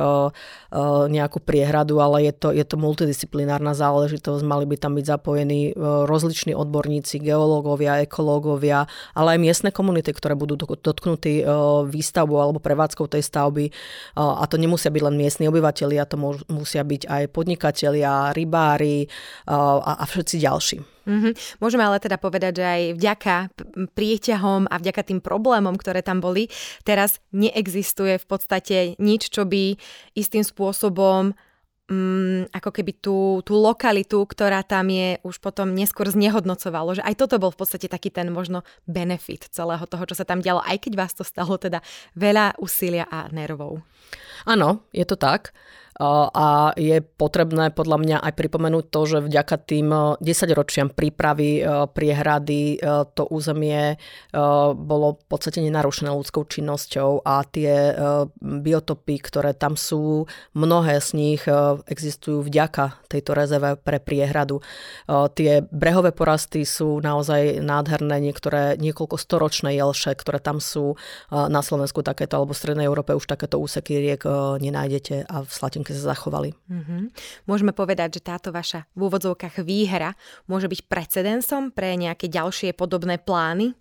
nejakú 1.11 1.43
priehradu, 1.43 1.99
ale 1.99 2.31
je 2.31 2.33
to, 2.39 2.55
je 2.55 2.63
to 2.63 2.79
multidisciplinárna 2.79 3.75
záležitosť, 3.75 4.47
mali 4.47 4.63
by 4.63 4.79
tam 4.79 4.95
byť 4.95 5.05
zapojení 5.11 5.75
rozliční 6.07 6.55
odborníci, 6.55 7.19
geológovia, 7.19 7.99
ekológovia, 8.07 8.87
ale 9.11 9.35
aj 9.35 9.39
miestne 9.43 9.69
komunity, 9.75 10.15
ktoré 10.15 10.39
budú 10.39 10.55
dotknutí 10.55 11.43
výstavbou 11.91 12.39
alebo 12.39 12.63
prevádzkou 12.63 13.11
tej 13.11 13.27
stavby. 13.27 13.75
A 14.15 14.47
to 14.47 14.55
nemusia 14.55 14.87
byť 14.87 15.03
len 15.03 15.19
miestni 15.19 15.51
obyvateľia, 15.51 16.07
to 16.07 16.15
musia 16.47 16.87
byť 16.87 17.11
aj 17.11 17.23
podnikatelia, 17.35 18.31
rybári, 18.31 18.67
novinári 18.69 19.09
a, 19.49 19.97
a 19.97 20.03
všetci 20.05 20.35
ďalší. 20.37 20.77
Mm-hmm. 21.09 21.33
Môžeme 21.57 21.83
ale 21.89 21.97
teda 21.97 22.21
povedať, 22.21 22.61
že 22.61 22.65
aj 22.65 22.83
vďaka 23.01 23.35
prieťahom 23.97 24.69
a 24.69 24.75
vďaka 24.77 25.01
tým 25.09 25.19
problémom, 25.25 25.73
ktoré 25.73 26.05
tam 26.05 26.21
boli, 26.21 26.53
teraz 26.85 27.17
neexistuje 27.33 28.21
v 28.21 28.25
podstate 28.29 28.77
nič, 29.01 29.33
čo 29.33 29.49
by 29.49 29.73
istým 30.13 30.45
spôsobom 30.45 31.33
mm, 31.89 32.53
ako 32.53 32.69
keby 32.69 33.01
tú, 33.01 33.41
tú 33.41 33.57
lokalitu, 33.57 34.21
ktorá 34.21 34.61
tam 34.61 34.93
je, 34.93 35.17
už 35.25 35.41
potom 35.41 35.73
neskôr 35.73 36.13
znehodnocovalo, 36.13 37.01
že 37.01 37.05
aj 37.05 37.25
toto 37.25 37.41
bol 37.41 37.49
v 37.49 37.65
podstate 37.65 37.89
taký 37.89 38.13
ten 38.13 38.29
možno 38.29 38.61
benefit 38.85 39.49
celého 39.49 39.89
toho, 39.89 40.05
čo 40.05 40.13
sa 40.13 40.29
tam 40.29 40.45
dialo, 40.45 40.61
aj 40.61 40.77
keď 40.77 40.93
vás 40.93 41.17
to 41.17 41.25
stalo 41.25 41.57
teda 41.57 41.81
veľa 42.13 42.53
úsilia 42.61 43.09
a 43.09 43.33
nervov. 43.33 43.81
Áno, 44.45 44.85
je 44.93 45.09
to 45.09 45.17
tak 45.17 45.57
a 45.99 46.71
je 46.79 47.03
potrebné 47.03 47.75
podľa 47.75 47.97
mňa 47.99 48.17
aj 48.23 48.33
pripomenúť 48.39 48.85
to, 48.87 49.01
že 49.03 49.19
vďaka 49.19 49.55
tým 49.67 49.87
10 50.23 50.23
ročiam 50.55 50.87
prípravy 50.87 51.59
priehrady 51.91 52.79
to 53.13 53.27
územie 53.27 53.99
bolo 54.79 55.19
v 55.19 55.25
podstate 55.27 55.59
nenarušené 55.59 56.07
ľudskou 56.07 56.47
činnosťou 56.47 57.27
a 57.27 57.43
tie 57.43 57.91
biotopy, 58.39 59.19
ktoré 59.19 59.51
tam 59.51 59.75
sú, 59.75 60.23
mnohé 60.55 61.03
z 61.03 61.09
nich 61.19 61.43
existujú 61.91 62.47
vďaka 62.47 63.03
tejto 63.11 63.35
rezerve 63.35 63.75
pre 63.75 63.99
priehradu. 63.99 64.63
Tie 65.35 65.67
brehové 65.67 66.15
porasty 66.15 66.63
sú 66.63 67.03
naozaj 67.03 67.59
nádherné, 67.59 68.23
niektoré 68.23 68.79
niekoľko 68.79 69.19
storočné 69.19 69.75
jelše, 69.75 70.15
ktoré 70.15 70.39
tam 70.39 70.63
sú 70.63 70.95
na 71.27 71.59
Slovensku 71.59 72.07
takéto, 72.07 72.39
alebo 72.39 72.55
v 72.55 72.61
Strednej 72.63 72.87
Európe 72.87 73.11
už 73.11 73.27
takéto 73.27 73.59
úseky 73.59 73.99
riek 73.99 74.23
nenájdete 74.63 75.27
a 75.27 75.43
v 75.43 75.51
Slatinke 75.51 75.88
sa 75.93 76.15
zachovali. 76.15 76.53
Mm-hmm. 76.67 77.01
Môžeme 77.45 77.71
povedať, 77.71 78.19
že 78.19 78.25
táto 78.25 78.49
vaša 78.49 78.89
v 78.97 79.07
úvodzovkách 79.07 79.61
výhra 79.63 80.17
môže 80.49 80.67
byť 80.67 80.85
precedensom 80.89 81.69
pre 81.71 81.95
nejaké 81.95 82.27
ďalšie 82.27 82.73
podobné 82.73 83.21
plány? 83.21 83.73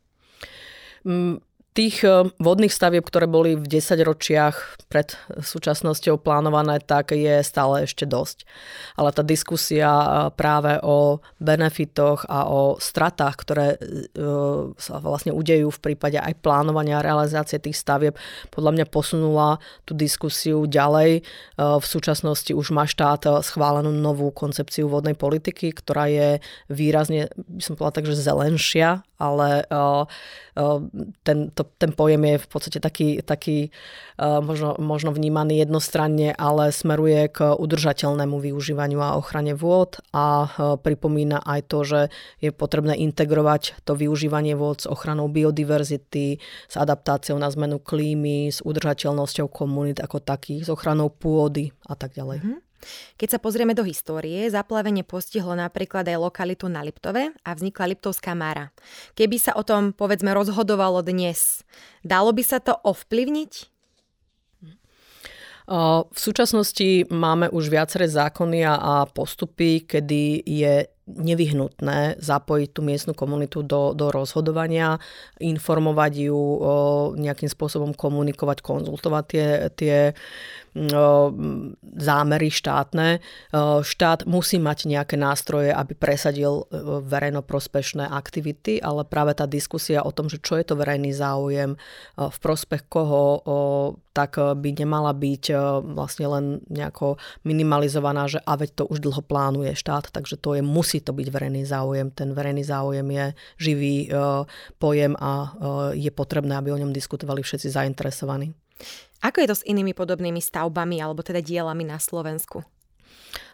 Mm, 1.07 1.40
tých 1.79 2.03
eh, 2.03 2.27
vodných 2.43 2.75
stavieb, 2.75 3.07
ktoré 3.07 3.31
boli 3.31 3.55
v 3.55 3.62
10 3.62 4.03
ročiach 4.03 4.83
pred 4.91 5.14
súčasnosťou 5.38 6.19
plánované, 6.19 6.83
tak 6.83 7.14
je 7.14 7.38
stále 7.47 7.87
ešte 7.87 8.03
dosť. 8.03 8.43
Ale 8.99 9.14
tá 9.14 9.23
diskusia 9.23 9.87
eh, 9.87 10.07
práve 10.35 10.83
o 10.83 11.23
benefitoch 11.38 12.27
a 12.27 12.51
o 12.51 12.83
stratách, 12.83 13.35
ktoré 13.47 13.67
eh, 13.79 13.87
sa 14.75 14.99
vlastne 14.99 15.31
udejú 15.31 15.71
v 15.71 15.95
prípade 15.95 16.19
aj 16.19 16.43
plánovania 16.43 16.99
a 16.99 17.07
realizácie 17.07 17.62
tých 17.62 17.79
stavieb, 17.79 18.19
podľa 18.51 18.75
mňa 18.75 18.87
posunula 18.91 19.62
tú 19.87 19.95
diskusiu 19.95 20.64
ďalej. 20.64 21.23
V 21.59 21.87
súčasnosti 21.87 22.51
už 22.51 22.73
má 22.73 22.88
štát 22.88 23.45
schválenú 23.45 23.93
novú 23.93 24.33
koncepciu 24.33 24.88
vodnej 24.88 25.12
politiky, 25.14 25.77
ktorá 25.77 26.09
je 26.09 26.29
výrazne, 26.73 27.29
by 27.37 27.62
som 27.62 27.77
povedala 27.77 27.97
tak, 28.01 28.09
že 28.09 28.25
zelenšia, 28.25 29.05
ale 29.21 29.69
ten, 31.23 31.38
to, 31.53 31.67
ten 31.76 31.92
pojem 31.92 32.24
je 32.24 32.37
v 32.40 32.46
podstate 32.48 32.78
taký, 32.81 33.20
taký 33.20 33.68
možno, 34.18 34.74
možno 34.81 35.12
vnímaný 35.12 35.61
jednostranne, 35.62 36.33
ale 36.35 36.72
smeruje 36.72 37.28
k 37.28 37.52
udržateľnému 37.54 38.40
využívaniu 38.40 38.98
a 38.98 39.20
ochrane 39.20 39.52
vôd 39.52 40.00
a 40.16 40.48
pripomína 40.81 41.44
aj 41.44 41.61
to, 41.68 41.78
že 41.85 42.00
je 42.40 42.50
potrebné 42.50 42.96
integrovať 42.96 43.85
to 43.85 43.94
využívanie 43.94 44.57
vôd 44.57 44.83
s 44.83 44.90
ochranou 44.90 45.28
biodiverzity, 45.28 46.40
s 46.42 46.74
adaptáciou 46.74 47.37
na 47.37 47.52
zmenu 47.52 47.78
klímy, 47.83 48.50
s 48.50 48.64
udržateľnosťou 48.64 49.50
komunít 49.50 50.00
ako 50.00 50.24
takých, 50.24 50.66
s 50.66 50.70
ochranou 50.72 51.12
pôdy 51.12 51.70
a 51.87 51.94
tak 51.94 52.16
ďalej. 52.16 52.40
Mm-hmm. 52.42 52.67
Keď 53.19 53.29
sa 53.35 53.38
pozrieme 53.43 53.75
do 53.75 53.83
histórie, 53.83 54.47
zaplavenie 54.49 55.03
postihlo 55.03 55.55
napríklad 55.59 56.07
aj 56.07 56.19
lokalitu 56.19 56.71
na 56.71 56.81
Liptove 56.87 57.35
a 57.43 57.51
vznikla 57.53 57.95
Liptovská 57.95 58.33
Mara. 58.38 58.71
Keby 59.19 59.37
sa 59.38 59.53
o 59.59 59.67
tom, 59.67 59.91
povedzme, 59.91 60.31
rozhodovalo 60.35 61.03
dnes, 61.03 61.67
dalo 62.07 62.31
by 62.31 62.43
sa 62.47 62.62
to 62.62 62.77
ovplyvniť? 62.83 63.53
V 66.09 66.17
súčasnosti 66.17 67.05
máme 67.12 67.53
už 67.53 67.69
viaceré 67.69 68.09
zákony 68.09 68.64
a 68.64 69.05
postupy, 69.05 69.85
kedy 69.85 70.41
je 70.41 70.88
nevyhnutné 71.05 72.17
zapojiť 72.25 72.69
tú 72.73 72.81
miestnu 72.81 73.12
komunitu 73.12 73.61
do, 73.61 73.93
do 73.93 74.09
rozhodovania, 74.09 74.97
informovať 75.37 76.25
ju, 76.25 76.41
nejakým 77.21 77.53
spôsobom 77.53 77.93
komunikovať, 77.93 78.64
konzultovať 78.64 79.25
tie, 79.29 79.47
tie 79.77 79.97
zámery 81.98 82.48
štátne. 82.48 83.20
Štát 83.83 84.26
musí 84.26 84.57
mať 84.61 84.90
nejaké 84.90 85.16
nástroje, 85.16 85.72
aby 85.72 85.94
presadil 85.94 86.64
verejnoprospešné 87.09 88.09
aktivity, 88.09 88.83
ale 88.83 89.07
práve 89.07 89.37
tá 89.38 89.46
diskusia 89.46 90.02
o 90.04 90.12
tom, 90.12 90.26
že 90.26 90.40
čo 90.42 90.59
je 90.59 90.64
to 90.66 90.74
verejný 90.76 91.12
záujem, 91.14 91.78
v 92.16 92.38
prospech 92.42 92.88
koho, 92.88 93.42
tak 94.12 94.35
by 94.38 94.70
nemala 94.74 95.14
byť 95.14 95.44
vlastne 95.94 96.26
len 96.26 96.44
nejako 96.66 97.22
minimalizovaná, 97.46 98.26
že 98.26 98.42
a 98.42 98.59
veď 98.59 98.83
to 98.83 98.85
už 98.90 98.98
dlho 98.98 99.22
plánuje 99.22 99.78
štát, 99.78 100.11
takže 100.11 100.37
to 100.38 100.59
je, 100.59 100.62
musí 100.62 100.98
to 100.98 101.14
byť 101.14 101.28
verejný 101.31 101.62
záujem. 101.62 102.11
Ten 102.11 102.35
verejný 102.35 102.66
záujem 102.66 103.07
je 103.07 103.26
živý 103.59 104.11
pojem 104.83 105.14
a 105.18 105.54
je 105.94 106.11
potrebné, 106.11 106.59
aby 106.59 106.74
o 106.74 106.81
ňom 106.83 106.90
diskutovali 106.90 107.42
všetci 107.42 107.70
zainteresovaní. 107.70 108.50
Ako 109.22 109.42
je 109.42 109.48
to 109.50 109.57
s 109.59 109.66
inými 109.66 109.94
podobnými 109.94 110.38
stavbami 110.38 111.02
alebo 111.02 111.26
teda 111.26 111.42
dielami 111.42 111.83
na 111.83 111.98
Slovensku? 111.98 112.62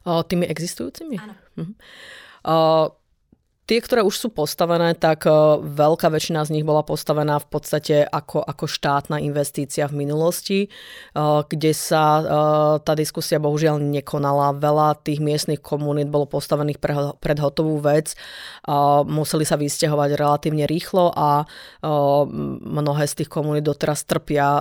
O, 0.05 0.21
tými 0.25 0.45
existujúcimi? 0.49 1.17
Áno. 1.17 1.35
Mhm. 1.57 1.73
O, 2.45 2.55
Tie, 3.65 3.81
ktoré 3.81 4.05
už 4.05 4.21
sú 4.21 4.29
postavené, 4.29 4.93
tak 4.93 5.25
e, 5.25 5.33
veľká 5.65 6.13
väčšina 6.13 6.45
z 6.45 6.53
nich 6.53 6.69
bola 6.69 6.85
postavená 6.85 7.41
v 7.41 7.49
podstate 7.49 8.05
ako, 8.05 8.45
ako 8.45 8.69
štátna 8.69 9.25
investícia 9.25 9.89
v 9.89 10.05
minulosti, 10.05 10.59
e, 10.65 10.69
kde 11.49 11.73
sa 11.73 12.05
e, 12.21 12.23
tá 12.85 12.93
diskusia 12.93 13.41
bohužiaľ 13.41 13.81
nekonala. 13.81 14.53
Veľa 14.61 15.01
tých 15.01 15.25
miestnych 15.25 15.65
komunít 15.65 16.13
bolo 16.13 16.29
postavených 16.29 16.77
pre, 16.77 17.17
pred 17.17 17.41
hotovú 17.41 17.81
vec. 17.81 18.13
Museli 19.09 19.49
sa 19.49 19.57
vysťahovať 19.57 20.11
relatívne 20.17 20.65
rýchlo 20.65 21.13
a 21.13 21.45
mnohé 21.85 23.05
z 23.05 23.15
tých 23.23 23.31
komunít 23.31 23.65
doteraz 23.65 24.09
trpia 24.09 24.61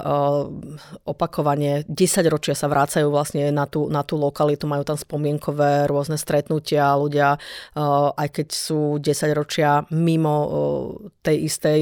opakovane. 1.08 1.88
10 1.88 2.24
ročia 2.28 2.56
sa 2.56 2.68
vrácajú 2.68 3.08
vlastne 3.08 3.52
na 3.52 3.64
tú, 3.64 3.88
na 3.88 4.04
tú 4.04 4.20
lokalitu, 4.20 4.68
majú 4.68 4.84
tam 4.84 5.00
spomienkové 5.00 5.88
rôzne 5.88 6.20
stretnutia. 6.20 7.00
Ľudia, 7.00 7.40
aj 8.20 8.28
keď 8.28 8.48
sú 8.52 8.93
10 9.00 9.34
ročia 9.38 9.86
mimo 9.94 10.36
tej 11.22 11.48
istej 11.48 11.80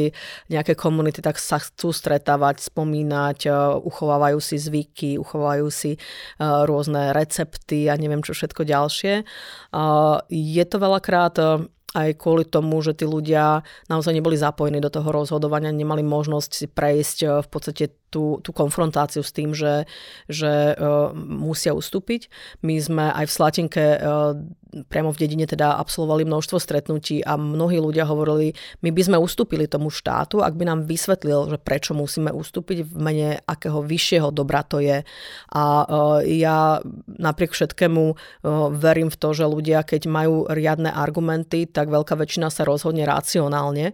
nejakej 0.52 0.76
komunity, 0.78 1.20
tak 1.24 1.40
sa 1.42 1.60
chcú 1.60 1.92
stretávať, 1.92 2.62
spomínať, 2.62 3.50
uchovávajú 3.82 4.40
si 4.44 4.60
zvyky, 4.62 5.18
uchovávajú 5.18 5.68
si 5.72 5.98
rôzne 6.42 7.16
recepty 7.16 7.88
a 7.92 7.98
neviem 7.98 8.22
čo 8.22 8.36
všetko 8.36 8.64
ďalšie. 8.68 9.14
Je 10.30 10.64
to 10.68 10.78
veľakrát 10.78 11.36
aj 11.92 12.16
kvôli 12.16 12.48
tomu, 12.48 12.80
že 12.80 12.96
tí 12.96 13.04
ľudia 13.04 13.68
naozaj 13.92 14.16
neboli 14.16 14.40
zapojení 14.40 14.80
do 14.80 14.88
toho 14.88 15.12
rozhodovania, 15.12 15.76
nemali 15.76 16.04
možnosť 16.04 16.52
si 16.56 16.66
prejsť 16.72 17.44
v 17.44 17.48
podstate 17.52 17.86
tú, 18.08 18.40
tú 18.44 18.52
konfrontáciu 18.56 19.24
s 19.24 19.36
tým, 19.36 19.52
že, 19.52 19.88
že 20.28 20.76
uh, 20.76 21.12
musia 21.16 21.76
ustúpiť. 21.76 22.32
My 22.64 22.80
sme 22.80 23.06
aj 23.12 23.26
v 23.28 23.36
Slatinke 23.36 23.84
uh, 24.00 24.36
priamo 24.88 25.12
v 25.12 25.20
dedine 25.28 25.46
teda 25.46 25.76
absolvovali 25.76 26.24
množstvo 26.24 26.58
stretnutí 26.58 27.22
a 27.22 27.36
mnohí 27.36 27.78
ľudia 27.78 28.08
hovorili, 28.08 28.56
my 28.82 28.90
by 28.90 29.02
sme 29.04 29.18
ustúpili 29.20 29.68
tomu 29.68 29.92
štátu, 29.92 30.40
ak 30.40 30.56
by 30.56 30.64
nám 30.68 30.88
vysvetlil, 30.88 31.52
že 31.52 31.58
prečo 31.60 31.92
musíme 31.92 32.32
ustúpiť 32.32 32.88
v 32.88 32.94
mene 32.96 33.30
akého 33.44 33.84
vyššieho 33.84 34.32
dobra 34.32 34.64
to 34.64 34.80
je. 34.80 35.04
A 35.52 35.64
uh, 35.84 36.20
ja 36.24 36.80
napriek 37.06 37.52
všetkému 37.52 38.04
uh, 38.12 38.16
verím 38.72 39.12
v 39.12 39.20
to, 39.20 39.30
že 39.36 39.46
ľudia, 39.46 39.84
keď 39.84 40.08
majú 40.08 40.48
riadne 40.48 40.90
argumenty, 40.92 41.68
tak 41.68 41.92
veľká 41.92 42.16
väčšina 42.16 42.48
sa 42.48 42.64
rozhodne 42.64 43.04
racionálne, 43.04 43.94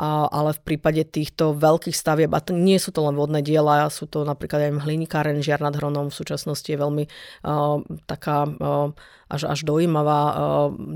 ale 0.00 0.56
v 0.56 0.64
prípade 0.64 1.04
týchto 1.04 1.52
veľkých 1.52 1.92
stavieb, 1.92 2.32
a 2.32 2.40
to 2.40 2.56
nie 2.56 2.80
sú 2.80 2.88
to 2.88 3.04
len 3.04 3.12
vodné 3.12 3.44
diela, 3.44 3.92
sú 3.92 4.08
to 4.08 4.24
napríklad 4.24 4.72
aj 4.72 4.88
hliníkáren 4.88 5.44
Žiar 5.44 5.60
nad 5.60 5.76
Hronom 5.76 6.08
v 6.08 6.16
súčasnosti 6.16 6.64
je 6.64 6.80
veľmi 6.80 7.04
uh, 7.04 7.84
taká 8.08 8.48
uh, 8.48 8.96
až, 9.30 9.46
až 9.46 9.60
dojímavá 9.62 10.20
uh, 10.26 10.34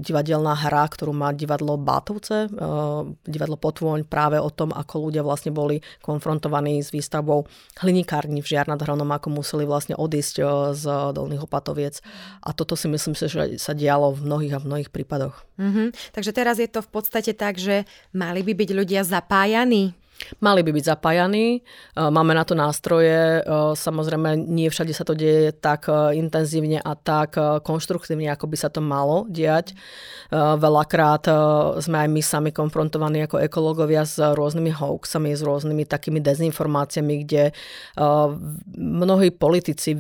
divadelná 0.03 0.59
hra, 0.59 0.91
ktorú 0.91 1.15
má 1.15 1.31
divadlo 1.31 1.79
Bátovce, 1.79 2.51
uh, 2.51 3.07
divadlo 3.23 3.55
Potvoň 3.55 4.09
práve 4.09 4.43
o 4.43 4.51
tom, 4.51 4.75
ako 4.75 5.09
ľudia 5.09 5.23
vlastne 5.23 5.55
boli 5.55 5.85
konfrontovaní 6.03 6.83
s 6.83 6.91
výstavbou 6.91 7.47
hliníkárni 7.85 8.43
v 8.43 8.51
Žiar 8.51 8.67
nad 8.67 8.83
Hronom, 8.83 9.07
ako 9.13 9.39
museli 9.39 9.69
vlastne 9.69 9.95
odísť 9.95 10.35
uh, 10.43 10.73
z 10.75 11.15
Dolných 11.15 11.47
Opatoviec. 11.47 12.03
A 12.43 12.51
toto 12.51 12.75
si 12.75 12.91
myslím, 12.91 13.15
že 13.15 13.61
sa 13.61 13.73
dialo 13.77 14.17
v 14.17 14.27
mnohých 14.27 14.55
a 14.57 14.63
v 14.65 14.67
mnohých 14.67 14.91
prípadoch. 14.91 15.47
Mm-hmm. 15.55 15.87
Takže 16.15 16.31
teraz 16.35 16.57
je 16.59 16.67
to 16.67 16.83
v 16.83 16.91
podstate 16.91 17.33
tak, 17.35 17.59
že 17.59 17.87
mali 18.11 18.43
by 18.43 18.53
byť 18.59 18.71
ľudia 18.75 19.03
zapájaní 19.07 19.95
Mali 20.39 20.63
by 20.63 20.71
byť 20.71 20.85
zapájaní, 20.95 21.59
e, 21.59 21.61
máme 21.99 22.39
na 22.39 22.47
to 22.47 22.55
nástroje, 22.55 23.43
e, 23.43 23.51
samozrejme 23.75 24.39
nie 24.47 24.71
všade 24.71 24.95
sa 24.95 25.03
to 25.03 25.19
deje 25.19 25.51
tak 25.53 25.91
e, 25.91 26.17
intenzívne 26.17 26.79
a 26.79 26.95
tak 26.95 27.37
konštruktívne, 27.67 28.31
ako 28.31 28.47
by 28.47 28.57
sa 28.57 28.71
to 28.71 28.79
malo 28.79 29.27
diať. 29.27 29.75
Veľakrát 30.35 31.31
sme 31.79 31.97
aj 32.07 32.09
my 32.11 32.23
sami 32.25 32.51
konfrontovaní 32.51 33.23
ako 33.23 33.39
ekológovia 33.45 34.03
s 34.03 34.19
rôznymi 34.19 34.73
hoaxami, 34.75 35.31
s 35.31 35.43
rôznymi 35.47 35.87
takými 35.87 36.19
dezinformáciami, 36.19 37.15
kde 37.23 37.55
mnohí 38.75 39.31
politici 39.31 39.95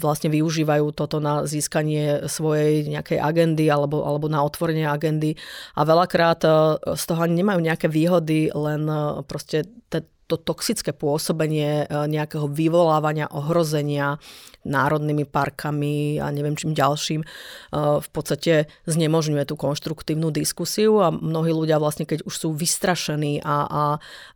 vlastne 0.00 0.32
využívajú 0.32 0.90
toto 0.90 1.22
na 1.22 1.46
získanie 1.46 2.26
svojej 2.26 2.88
nejakej 2.88 3.18
agendy 3.20 3.70
alebo, 3.70 4.02
alebo 4.02 4.26
na 4.26 4.42
otvorenie 4.42 4.88
agendy. 4.88 5.38
A 5.78 5.86
veľakrát 5.86 6.40
z 6.96 7.02
toho 7.06 7.22
nemajú 7.28 7.60
nejaké 7.62 7.86
výhody, 7.86 8.50
len 8.50 8.90
proste 9.28 9.55
to, 9.88 10.04
to 10.26 10.36
toxické 10.36 10.90
pôsobenie 10.90 11.86
e, 11.86 12.06
nejakého 12.10 12.50
vyvolávania 12.50 13.30
ohrozenia 13.30 14.18
národnými 14.66 15.24
parkami 15.24 16.18
a 16.18 16.28
neviem 16.34 16.58
čím 16.58 16.74
ďalším 16.74 17.22
e, 17.22 17.26
v 18.02 18.08
podstate 18.10 18.66
znemožňuje 18.90 19.46
tú 19.46 19.54
konštruktívnu 19.54 20.34
diskusiu 20.34 20.98
a 21.00 21.14
mnohí 21.14 21.54
ľudia 21.54 21.78
vlastne, 21.78 22.04
keď 22.04 22.26
už 22.26 22.34
sú 22.34 22.48
vystrašení 22.52 23.40
a, 23.46 23.56
a, 23.66 23.84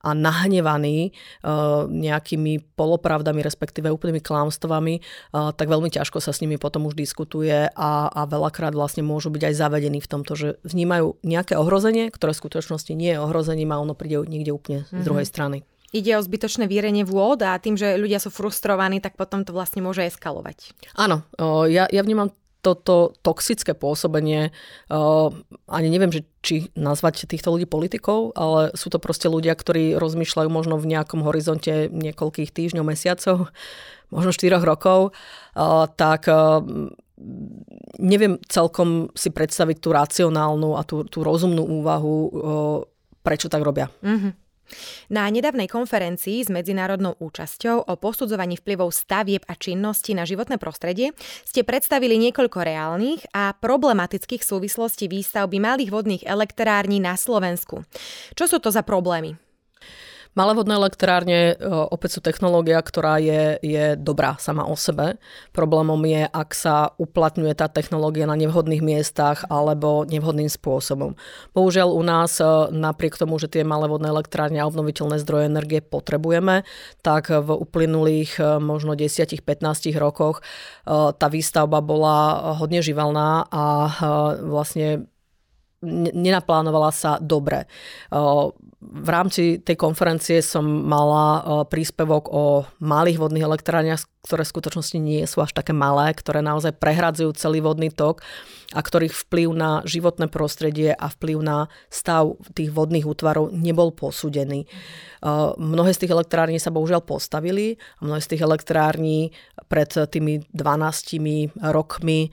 a 0.06 0.10
nahnevaní 0.14 1.10
e, 1.10 1.50
nejakými 1.90 2.78
polopravdami, 2.78 3.42
respektíve 3.42 3.90
úplnými 3.90 4.22
klamstvami, 4.22 5.02
tak 5.32 5.66
veľmi 5.66 5.90
ťažko 5.90 6.22
sa 6.22 6.30
s 6.30 6.40
nimi 6.40 6.56
potom 6.56 6.86
už 6.86 6.94
diskutuje 6.94 7.68
a, 7.68 7.90
a 8.08 8.20
veľakrát 8.24 8.72
vlastne 8.72 9.02
môžu 9.02 9.28
byť 9.32 9.42
aj 9.52 9.54
zavedení 9.58 9.98
v 9.98 10.10
tomto, 10.10 10.32
že 10.38 10.48
vnímajú 10.62 11.20
nejaké 11.26 11.58
ohrozenie, 11.58 12.08
ktoré 12.12 12.32
v 12.32 12.40
skutočnosti 12.46 12.92
nie 12.94 13.16
je 13.16 13.22
ohrozením 13.22 13.74
a 13.74 13.80
ono 13.82 13.96
príde 13.98 14.22
niekde 14.28 14.54
úplne 14.54 14.80
z 14.88 15.02
druhej 15.02 15.26
mm-hmm. 15.26 15.32
strany 15.32 15.58
ide 15.90 16.12
o 16.14 16.22
zbytočné 16.22 16.70
vírenie 16.70 17.02
vôd 17.02 17.42
a 17.42 17.58
tým, 17.58 17.74
že 17.74 17.98
ľudia 17.98 18.22
sú 18.22 18.30
frustrovaní, 18.30 19.02
tak 19.02 19.18
potom 19.18 19.42
to 19.42 19.50
vlastne 19.50 19.82
môže 19.82 20.06
eskalovať. 20.06 20.74
Áno, 20.94 21.26
ja, 21.66 21.90
ja 21.90 22.02
vnímam 22.06 22.30
toto 22.60 23.16
toxické 23.24 23.72
pôsobenie, 23.72 24.52
ani 25.64 25.88
neviem, 25.88 26.12
že 26.12 26.28
či 26.44 26.68
nazvať 26.76 27.24
týchto 27.24 27.56
ľudí 27.56 27.64
politikov, 27.64 28.36
ale 28.36 28.76
sú 28.76 28.92
to 28.92 29.00
proste 29.00 29.32
ľudia, 29.32 29.56
ktorí 29.56 29.96
rozmýšľajú 29.96 30.48
možno 30.52 30.76
v 30.76 30.92
nejakom 30.92 31.24
horizonte 31.24 31.88
niekoľkých 31.88 32.52
týždňov, 32.52 32.84
mesiacov, 32.84 33.48
možno 34.14 34.30
4 34.30 34.60
rokov, 34.60 35.16
tak 35.96 36.28
neviem 38.00 38.40
celkom 38.48 39.12
si 39.12 39.28
predstaviť 39.28 39.76
tú 39.80 39.92
racionálnu 39.92 40.76
a 40.76 40.84
tú, 40.84 41.04
tú 41.04 41.24
rozumnú 41.24 41.64
úvahu, 41.64 42.16
prečo 43.24 43.48
tak 43.52 43.64
robia. 43.64 43.88
Mm-hmm. 44.04 44.49
Na 45.12 45.26
nedávnej 45.28 45.66
konferencii 45.66 46.46
s 46.46 46.48
medzinárodnou 46.48 47.18
účasťou 47.18 47.90
o 47.90 47.94
posudzovaní 47.98 48.56
vplyvov 48.60 48.94
stavieb 48.94 49.42
a 49.50 49.58
činnosti 49.58 50.14
na 50.14 50.22
životné 50.24 50.56
prostredie 50.56 51.12
ste 51.44 51.66
predstavili 51.66 52.16
niekoľko 52.16 52.58
reálnych 52.62 53.20
a 53.34 53.52
problematických 53.56 54.46
súvislostí 54.46 55.10
výstavby 55.10 55.58
malých 55.58 55.90
vodných 55.90 56.22
elektrární 56.24 57.02
na 57.02 57.18
Slovensku. 57.18 57.82
Čo 58.38 58.44
sú 58.46 58.58
to 58.62 58.70
za 58.72 58.86
problémy? 58.86 59.49
Malé 60.38 60.54
vodné 60.54 60.78
elektrárne 60.78 61.40
e, 61.52 61.54
opäť 61.66 62.18
sú 62.18 62.20
technológia, 62.22 62.78
ktorá 62.78 63.18
je, 63.18 63.58
je 63.66 63.98
dobrá 63.98 64.38
sama 64.38 64.62
o 64.62 64.78
sebe. 64.78 65.18
Problémom 65.50 65.98
je, 66.06 66.22
ak 66.22 66.50
sa 66.54 66.94
uplatňuje 67.02 67.50
tá 67.58 67.66
technológia 67.66 68.30
na 68.30 68.38
nevhodných 68.38 68.78
miestach 68.78 69.42
alebo 69.50 70.06
nevhodným 70.06 70.46
spôsobom. 70.46 71.18
Bohužiaľ 71.50 71.90
u 71.90 72.02
nás, 72.06 72.38
e, 72.38 72.46
napriek 72.70 73.18
tomu, 73.18 73.42
že 73.42 73.50
tie 73.50 73.66
malé 73.66 73.90
vodné 73.90 74.06
elektrárne 74.06 74.62
a 74.62 74.70
obnoviteľné 74.70 75.18
zdroje 75.18 75.50
energie 75.50 75.82
potrebujeme, 75.82 76.62
tak 77.02 77.34
v 77.34 77.50
uplynulých 77.50 78.38
e, 78.38 78.62
možno 78.62 78.94
10-15 78.94 79.42
rokoch 79.98 80.42
tá 80.90 81.26
výstavba 81.30 81.82
bola 81.82 82.54
hodne 82.58 82.82
živelná 82.82 83.46
a 83.50 83.64
vlastne 84.42 85.10
nenaplánovala 85.84 86.92
sa 86.92 87.16
dobre. 87.20 87.64
V 88.80 89.08
rámci 89.08 89.60
tej 89.60 89.76
konferencie 89.76 90.40
som 90.44 90.64
mala 90.64 91.64
príspevok 91.68 92.28
o 92.32 92.64
malých 92.80 93.20
vodných 93.20 93.44
elektrárniach, 93.44 94.04
ktoré 94.24 94.44
v 94.44 94.52
skutočnosti 94.52 94.98
nie 95.00 95.24
sú 95.24 95.40
až 95.40 95.56
také 95.56 95.72
malé, 95.72 96.12
ktoré 96.12 96.44
naozaj 96.44 96.76
prehradzujú 96.76 97.32
celý 97.36 97.64
vodný 97.64 97.88
tok 97.88 98.20
a 98.70 98.80
ktorých 98.80 99.14
vplyv 99.26 99.48
na 99.50 99.82
životné 99.82 100.30
prostredie 100.30 100.94
a 100.94 101.10
vplyv 101.10 101.38
na 101.42 101.66
stav 101.90 102.38
tých 102.54 102.70
vodných 102.70 103.02
útvarov 103.02 103.50
nebol 103.50 103.90
posúdený. 103.90 104.70
Mnohé 105.58 105.90
z 105.90 106.06
tých 106.06 106.14
elektrární 106.14 106.62
sa 106.62 106.70
bohužiaľ 106.70 107.02
postavili 107.02 107.74
a 107.98 108.06
mnohé 108.06 108.22
z 108.22 108.30
tých 108.36 108.42
elektrární 108.46 109.34
pred 109.66 109.90
tými 109.90 110.46
12 110.54 111.50
rokmi 111.74 112.30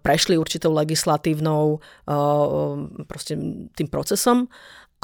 prešli 0.00 0.40
určitou 0.40 0.72
legislatívnou 0.72 1.84
proste 3.04 3.36
tým 3.76 3.88
procesom 3.92 4.48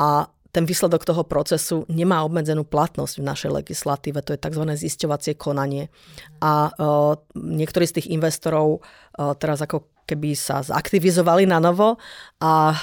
a 0.01 0.33
ten 0.51 0.67
výsledok 0.67 1.07
toho 1.07 1.23
procesu 1.23 1.87
nemá 1.87 2.27
obmedzenú 2.27 2.67
platnosť 2.67 3.23
v 3.23 3.27
našej 3.27 3.51
legislatíve, 3.63 4.19
to 4.27 4.35
je 4.35 4.43
tzv. 4.43 4.65
zisťovacie 4.67 5.39
konanie. 5.39 5.95
A 6.43 6.75
uh, 6.75 7.15
niektorí 7.39 7.87
z 7.87 8.03
tých 8.03 8.11
investorov 8.11 8.83
uh, 8.83 9.39
teraz 9.39 9.63
ako 9.63 9.87
keby 10.11 10.35
sa 10.35 10.67
zaktivizovali 10.67 11.47
na 11.47 11.63
novo 11.63 12.03
a 12.43 12.73
e, 12.73 12.75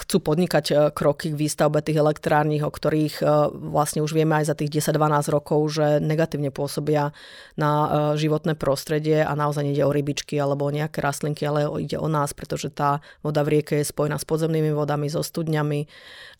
chcú 0.00 0.16
podnikať 0.24 0.64
e, 0.70 0.74
kroky 0.96 1.34
k 1.34 1.36
výstavbe 1.36 1.84
tých 1.84 2.00
elektrární, 2.00 2.64
o 2.64 2.72
ktorých 2.72 3.20
e, 3.20 3.24
vlastne 3.68 4.00
už 4.00 4.16
vieme 4.16 4.40
aj 4.40 4.48
za 4.48 4.54
tých 4.56 4.80
10-12 4.80 5.28
rokov, 5.28 5.60
že 5.76 6.00
negatívne 6.00 6.48
pôsobia 6.48 7.12
na 7.58 7.72
životné 8.16 8.56
prostredie 8.56 9.20
a 9.20 9.36
naozaj 9.36 9.66
ide 9.66 9.84
o 9.84 9.92
rybičky 9.92 10.40
alebo 10.40 10.64
o 10.64 10.72
nejaké 10.72 11.04
rastlinky, 11.04 11.44
ale 11.44 11.68
ide 11.82 12.00
o 12.00 12.08
nás, 12.08 12.32
pretože 12.32 12.72
tá 12.72 13.04
voda 13.20 13.44
v 13.44 13.60
rieke 13.60 13.82
je 13.82 13.90
spojená 13.90 14.16
s 14.16 14.24
podzemnými 14.24 14.72
vodami, 14.72 15.12
so 15.12 15.20
studňami. 15.20 15.84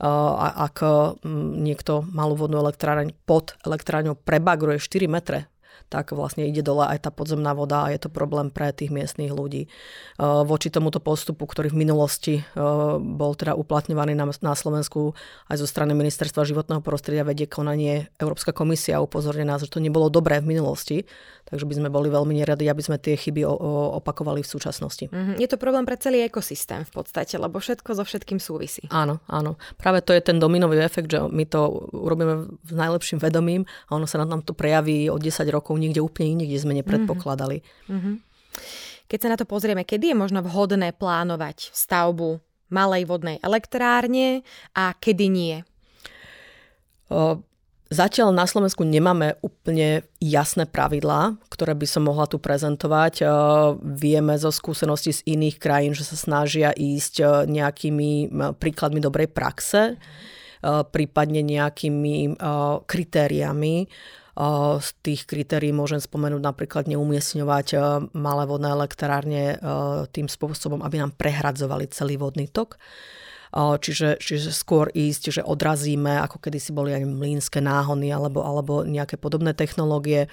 Ak 0.00 0.81
niekto 1.26 2.07
malú 2.09 2.38
vodnú 2.38 2.62
elektráreň 2.62 3.12
pod 3.29 3.59
elektrárňou 3.66 4.16
prebagruje 4.16 4.81
4 4.81 5.11
metre 5.11 5.50
tak 5.90 6.14
vlastne 6.14 6.46
ide 6.46 6.62
dole 6.62 6.87
aj 6.87 7.05
tá 7.05 7.11
podzemná 7.11 7.50
voda 7.50 7.83
a 7.85 7.90
je 7.90 7.98
to 7.98 8.09
problém 8.09 8.55
pre 8.55 8.70
tých 8.70 8.94
miestných 8.94 9.35
ľudí. 9.35 9.66
E, 9.66 9.68
voči 10.22 10.70
tomuto 10.70 11.03
postupu, 11.03 11.50
ktorý 11.50 11.74
v 11.74 11.83
minulosti 11.83 12.35
e, 12.40 12.42
bol 13.03 13.35
teda 13.35 13.59
uplatňovaný 13.59 14.14
na, 14.14 14.55
Slovensku 14.55 15.18
aj 15.50 15.59
zo 15.59 15.66
strany 15.66 15.90
Ministerstva 15.98 16.46
životného 16.46 16.79
prostredia 16.79 17.26
vedie 17.26 17.50
konanie 17.50 18.07
Európska 18.22 18.55
komisia 18.55 19.03
upozorne 19.03 19.42
nás, 19.42 19.66
že 19.66 19.72
to 19.74 19.83
nebolo 19.83 20.07
dobré 20.07 20.38
v 20.38 20.55
minulosti, 20.55 21.03
takže 21.50 21.66
by 21.66 21.74
sme 21.83 21.88
boli 21.90 22.07
veľmi 22.07 22.38
neradi, 22.38 22.70
aby 22.70 22.83
sme 22.87 23.03
tie 23.03 23.18
chyby 23.18 23.42
opakovali 23.42 24.46
v 24.46 24.48
súčasnosti. 24.48 25.11
Mm-hmm. 25.11 25.42
Je 25.42 25.48
to 25.50 25.59
problém 25.59 25.83
pre 25.83 25.98
celý 25.98 26.22
ekosystém 26.22 26.87
v 26.87 26.92
podstate, 27.03 27.35
lebo 27.35 27.59
všetko 27.59 27.98
so 27.98 28.07
všetkým 28.07 28.38
súvisí. 28.38 28.87
Áno, 28.94 29.18
áno. 29.26 29.59
Práve 29.74 30.07
to 30.07 30.14
je 30.14 30.22
ten 30.22 30.38
dominový 30.38 30.79
efekt, 30.79 31.11
že 31.11 31.26
my 31.26 31.42
to 31.50 31.90
urobíme 31.90 32.46
s 32.62 32.74
najlepším 32.76 33.18
vedomím 33.18 33.66
a 33.90 33.98
ono 33.98 34.07
sa 34.07 34.22
nám 34.22 34.46
to 34.46 34.55
prejaví 34.55 35.11
o 35.11 35.18
10 35.18 35.42
rokov 35.50 35.79
niekde 35.80 36.04
úplne 36.04 36.36
inde, 36.36 36.44
kde 36.44 36.60
sme 36.60 36.76
nepredpokladali. 36.76 37.64
Mm-hmm. 37.88 38.14
Keď 39.08 39.18
sa 39.18 39.32
na 39.32 39.40
to 39.40 39.48
pozrieme, 39.48 39.88
kedy 39.88 40.12
je 40.12 40.20
možno 40.20 40.44
vhodné 40.44 40.92
plánovať 40.94 41.72
stavbu 41.72 42.38
malej 42.70 43.08
vodnej 43.08 43.42
elektrárne 43.42 44.46
a 44.78 44.94
kedy 44.94 45.26
nie? 45.26 45.56
Zatiaľ 47.90 48.30
na 48.30 48.46
Slovensku 48.46 48.86
nemáme 48.86 49.34
úplne 49.42 50.06
jasné 50.22 50.62
pravidlá, 50.62 51.34
ktoré 51.50 51.74
by 51.74 51.86
som 51.90 52.06
mohla 52.06 52.30
tu 52.30 52.38
prezentovať. 52.38 53.26
Vieme 53.82 54.38
zo 54.38 54.54
skúseností 54.54 55.10
z 55.10 55.26
iných 55.26 55.58
krajín, 55.58 55.98
že 55.98 56.06
sa 56.06 56.14
snažia 56.14 56.70
ísť 56.70 57.46
nejakými 57.50 58.30
príkladmi 58.62 59.02
dobrej 59.02 59.34
praxe, 59.34 59.98
prípadne 60.62 61.42
nejakými 61.42 62.38
kritériami, 62.86 63.90
z 64.80 64.88
tých 65.02 65.26
kritérií 65.26 65.74
môžem 65.74 65.98
spomenúť 65.98 66.42
napríklad 66.42 66.86
neumiestňovať 66.86 67.66
malé 68.14 68.44
vodné 68.46 68.70
elektrárne 68.70 69.58
tým 70.14 70.30
spôsobom, 70.30 70.80
aby 70.86 71.02
nám 71.02 71.12
prehradzovali 71.18 71.90
celý 71.90 72.16
vodný 72.16 72.46
tok 72.46 72.78
čiže, 73.54 74.22
čiže 74.22 74.54
skôr 74.54 74.90
ísť, 74.94 75.40
že 75.40 75.42
odrazíme, 75.42 76.22
ako 76.22 76.38
kedysi 76.38 76.70
boli 76.70 76.94
aj 76.94 77.02
mlínske 77.02 77.58
náhony 77.58 78.14
alebo, 78.14 78.46
alebo 78.46 78.86
nejaké 78.86 79.18
podobné 79.18 79.54
technológie, 79.58 80.30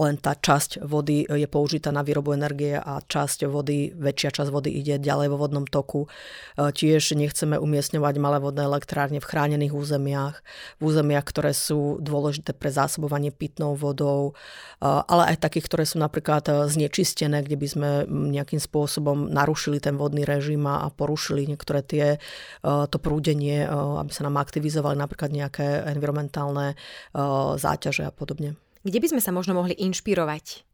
len 0.00 0.14
tá 0.22 0.32
časť 0.38 0.86
vody 0.86 1.26
je 1.26 1.44
použitá 1.50 1.90
na 1.90 2.06
výrobu 2.06 2.32
energie 2.32 2.78
a 2.78 3.02
časť 3.02 3.50
vody, 3.50 3.92
väčšia 3.92 4.30
časť 4.30 4.50
vody 4.54 4.70
ide 4.70 5.02
ďalej 5.02 5.28
vo 5.34 5.42
vodnom 5.42 5.66
toku. 5.66 6.06
Tiež 6.54 7.18
nechceme 7.18 7.58
umiestňovať 7.58 8.14
malé 8.22 8.38
vodné 8.38 8.64
elektrárne 8.64 9.18
v 9.18 9.26
chránených 9.26 9.74
územiach, 9.74 10.40
v 10.78 10.82
územiach, 10.86 11.26
ktoré 11.26 11.50
sú 11.50 11.98
dôležité 11.98 12.54
pre 12.54 12.70
zásobovanie 12.70 13.34
pitnou 13.34 13.74
vodou, 13.74 14.38
ale 14.80 15.34
aj 15.34 15.42
takých, 15.42 15.66
ktoré 15.66 15.84
sú 15.84 15.98
napríklad 15.98 16.70
znečistené, 16.70 17.42
kde 17.42 17.56
by 17.58 17.66
sme 17.66 17.90
nejakým 18.08 18.62
spôsobom 18.62 19.28
narušili 19.28 19.82
ten 19.82 19.98
vodný 19.98 20.22
režim 20.22 20.64
a 20.64 20.88
porušili 20.94 21.50
niektoré 21.50 21.82
tie 21.82 22.19
to 22.64 22.96
prúdenie, 23.00 23.64
eh, 23.64 23.70
aby 23.70 24.12
sa 24.12 24.26
nám 24.26 24.38
aktivizovali 24.38 24.96
napríklad 24.96 25.30
nejaké 25.32 25.88
environmentálne 25.90 26.74
eh, 26.74 27.18
záťaže 27.56 28.06
a 28.06 28.12
podobne. 28.12 28.56
Kde 28.80 28.98
by 29.00 29.06
sme 29.12 29.20
sa 29.20 29.30
možno 29.32 29.52
mohli 29.52 29.76
inšpirovať? 29.76 30.64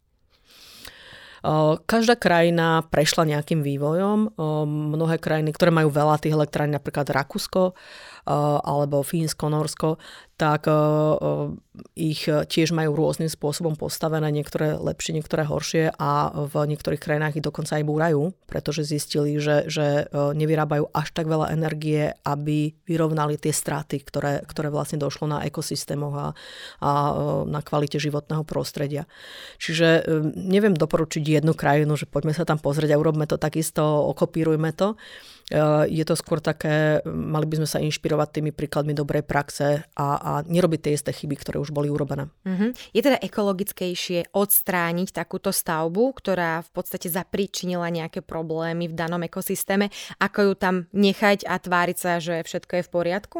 Každá 1.86 2.18
krajina 2.18 2.82
prešla 2.90 3.22
nejakým 3.22 3.62
vývojom. 3.62 4.34
Mnohé 4.66 5.22
krajiny, 5.22 5.54
ktoré 5.54 5.70
majú 5.70 5.94
veľa 5.94 6.18
tých 6.18 6.34
elektrární, 6.34 6.74
napríklad 6.74 7.06
Rakúsko 7.06 7.76
alebo 8.26 9.06
Fínsko, 9.06 9.46
Norsko, 9.48 10.02
tak 10.36 10.68
ich 11.96 12.28
tiež 12.28 12.76
majú 12.76 12.92
rôznym 12.92 13.32
spôsobom 13.32 13.72
postavené, 13.72 14.28
niektoré 14.28 14.76
lepšie, 14.76 15.16
niektoré 15.16 15.48
horšie 15.48 15.96
a 15.96 16.28
v 16.34 16.54
niektorých 16.76 17.00
krajinách 17.00 17.40
ich 17.40 17.46
dokonca 17.46 17.80
aj 17.80 17.84
búrajú, 17.88 18.36
pretože 18.44 18.84
zistili, 18.84 19.40
že, 19.40 19.64
že 19.72 20.12
nevyrábajú 20.12 20.92
až 20.92 21.08
tak 21.16 21.24
veľa 21.24 21.56
energie, 21.56 22.12
aby 22.20 22.76
vyrovnali 22.84 23.40
tie 23.40 23.48
straty, 23.48 24.04
ktoré, 24.04 24.44
ktoré 24.44 24.68
vlastne 24.68 25.00
došlo 25.00 25.24
na 25.24 25.40
ekosystémoch 25.48 26.14
a, 26.16 26.28
a 26.84 26.90
na 27.48 27.64
kvalite 27.64 27.96
životného 27.96 28.44
prostredia. 28.44 29.08
Čiže 29.56 30.04
neviem 30.36 30.76
doporučiť 30.76 31.24
jednu 31.24 31.56
krajinu, 31.56 31.96
že 31.96 32.04
poďme 32.04 32.36
sa 32.36 32.44
tam 32.44 32.60
pozrieť 32.60 32.92
a 32.92 33.00
urobme 33.00 33.24
to 33.24 33.40
takisto, 33.40 33.80
okopírujme 34.12 34.76
to. 34.76 35.00
Je 35.86 36.02
to 36.02 36.18
skôr 36.18 36.42
také, 36.42 37.06
mali 37.06 37.46
by 37.46 37.62
sme 37.62 37.68
sa 37.70 37.78
inšpirovať 37.78 38.28
tými 38.42 38.50
príkladmi 38.50 38.90
dobrej 38.98 39.22
praxe 39.22 39.86
a, 39.94 40.06
a 40.18 40.32
nerobiť 40.42 40.80
tie 40.82 40.92
isté 40.98 41.10
chyby, 41.14 41.38
ktoré 41.38 41.62
už 41.62 41.70
boli 41.70 41.86
urobené. 41.86 42.26
Uh-huh. 42.42 42.74
Je 42.90 42.98
teda 42.98 43.22
ekologickejšie 43.22 44.34
odstrániť 44.34 45.14
takúto 45.14 45.54
stavbu, 45.54 46.18
ktorá 46.18 46.66
v 46.66 46.70
podstate 46.74 47.06
zapríčinila 47.06 47.86
nejaké 47.94 48.26
problémy 48.26 48.90
v 48.90 48.98
danom 48.98 49.22
ekosystéme, 49.22 49.94
ako 50.18 50.50
ju 50.50 50.52
tam 50.58 50.74
nechať 50.90 51.46
a 51.46 51.62
tváriť 51.62 51.96
sa, 51.96 52.18
že 52.18 52.42
všetko 52.42 52.82
je 52.82 52.86
v 52.86 52.90
poriadku? 52.90 53.38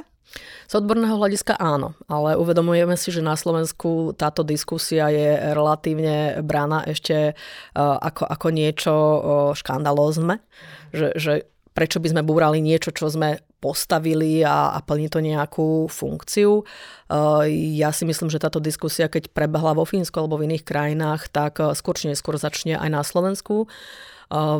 Z 0.67 0.83
odborného 0.83 1.19
hľadiska 1.19 1.55
áno, 1.55 1.95
ale 2.11 2.35
uvedomujeme 2.35 2.99
si, 2.99 3.15
že 3.15 3.23
na 3.23 3.39
Slovensku 3.39 4.11
táto 4.19 4.43
diskusia 4.43 5.07
je 5.07 5.55
relatívne 5.55 6.43
brána 6.43 6.83
ešte 6.83 7.39
uh, 7.39 7.99
ako, 8.03 8.27
ako 8.27 8.47
niečo 8.51 8.95
uh, 8.95 9.19
škandalózne, 9.55 10.43
že, 10.91 11.15
že 11.15 11.33
prečo 11.77 12.01
by 12.01 12.09
sme 12.17 12.23
búrali 12.25 12.65
niečo, 12.65 12.89
čo 12.89 13.13
sme 13.13 13.45
postavili 13.61 14.41
a, 14.41 14.73
a 14.73 14.81
plní 14.81 15.13
to 15.13 15.21
nejakú 15.21 15.93
funkciu. 15.93 16.65
Uh, 17.13 17.45
ja 17.77 17.93
si 17.93 18.09
myslím, 18.09 18.33
že 18.33 18.41
táto 18.41 18.65
diskusia, 18.65 19.13
keď 19.13 19.29
prebehla 19.37 19.77
vo 19.77 19.85
Fínsku 19.85 20.17
alebo 20.17 20.41
v 20.41 20.49
iných 20.49 20.65
krajinách, 20.65 21.29
tak 21.29 21.61
uh, 21.61 21.77
skôr 21.77 21.93
či 22.01 22.09
neskôr 22.09 22.41
začne 22.41 22.81
aj 22.81 22.89
na 22.89 23.05
Slovensku. 23.05 23.69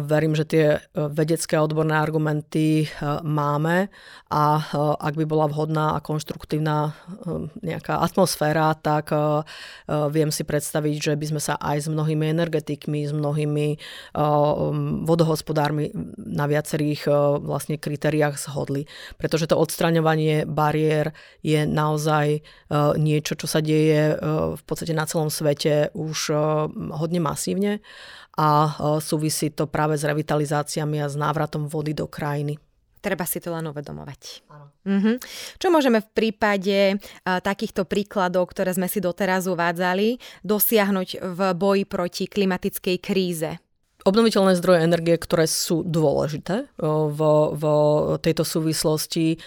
Verím, 0.07 0.39
že 0.39 0.47
tie 0.47 0.79
vedecké 0.95 1.59
a 1.59 1.67
odborné 1.67 1.99
argumenty 1.99 2.87
máme 3.27 3.91
a 4.31 4.45
ak 5.03 5.15
by 5.19 5.27
bola 5.27 5.51
vhodná 5.51 5.99
a 5.99 6.03
konštruktívna 6.03 6.95
nejaká 7.67 7.99
atmosféra, 7.99 8.79
tak 8.79 9.11
viem 10.15 10.31
si 10.31 10.47
predstaviť, 10.47 11.11
že 11.11 11.13
by 11.19 11.27
sme 11.35 11.43
sa 11.43 11.59
aj 11.59 11.83
s 11.83 11.89
mnohými 11.91 12.31
energetikmi, 12.31 13.11
s 13.11 13.13
mnohými 13.15 13.75
vodohospodármi 15.03 15.91
na 16.15 16.47
viacerých 16.47 17.11
vlastne 17.43 17.75
kritériách 17.75 18.39
zhodli. 18.39 18.87
Pretože 19.19 19.51
to 19.51 19.59
odstraňovanie 19.59 20.47
bariér 20.47 21.11
je 21.43 21.67
naozaj 21.67 22.39
niečo, 23.03 23.35
čo 23.35 23.51
sa 23.51 23.59
deje 23.59 24.15
v 24.55 24.63
podstate 24.63 24.95
na 24.95 25.11
celom 25.11 25.27
svete 25.27 25.91
už 25.91 26.31
hodne 26.95 27.19
masívne 27.19 27.83
a 28.37 28.49
e, 28.69 28.71
súvisí 29.01 29.49
to 29.51 29.65
práve 29.65 29.97
s 29.97 30.05
revitalizáciami 30.05 31.01
a 31.01 31.09
s 31.09 31.17
návratom 31.17 31.67
vody 31.67 31.97
do 31.97 32.05
krajiny. 32.05 32.61
Treba 33.01 33.25
si 33.25 33.41
to 33.41 33.55
len 33.55 33.65
uvedomovať. 33.71 34.43
Mhm. 34.83 35.23
Čo 35.63 35.69
môžeme 35.71 36.03
v 36.03 36.09
prípade 36.11 36.99
uh, 36.99 37.39
takýchto 37.39 37.87
príkladov, 37.87 38.51
ktoré 38.51 38.75
sme 38.75 38.91
si 38.91 38.99
doteraz 38.99 39.47
uvádzali, 39.47 40.19
dosiahnuť 40.43 41.23
v 41.23 41.41
boji 41.55 41.85
proti 41.87 42.25
klimatickej 42.27 42.97
kríze? 42.99 43.63
Obnoviteľné 44.07 44.55
zdroje 44.59 44.87
energie, 44.87 45.19
ktoré 45.19 45.51
sú 45.51 45.83
dôležité 45.83 46.71
v, 46.79 47.21
v 47.59 47.65
tejto 48.23 48.47
súvislosti, 48.47 49.43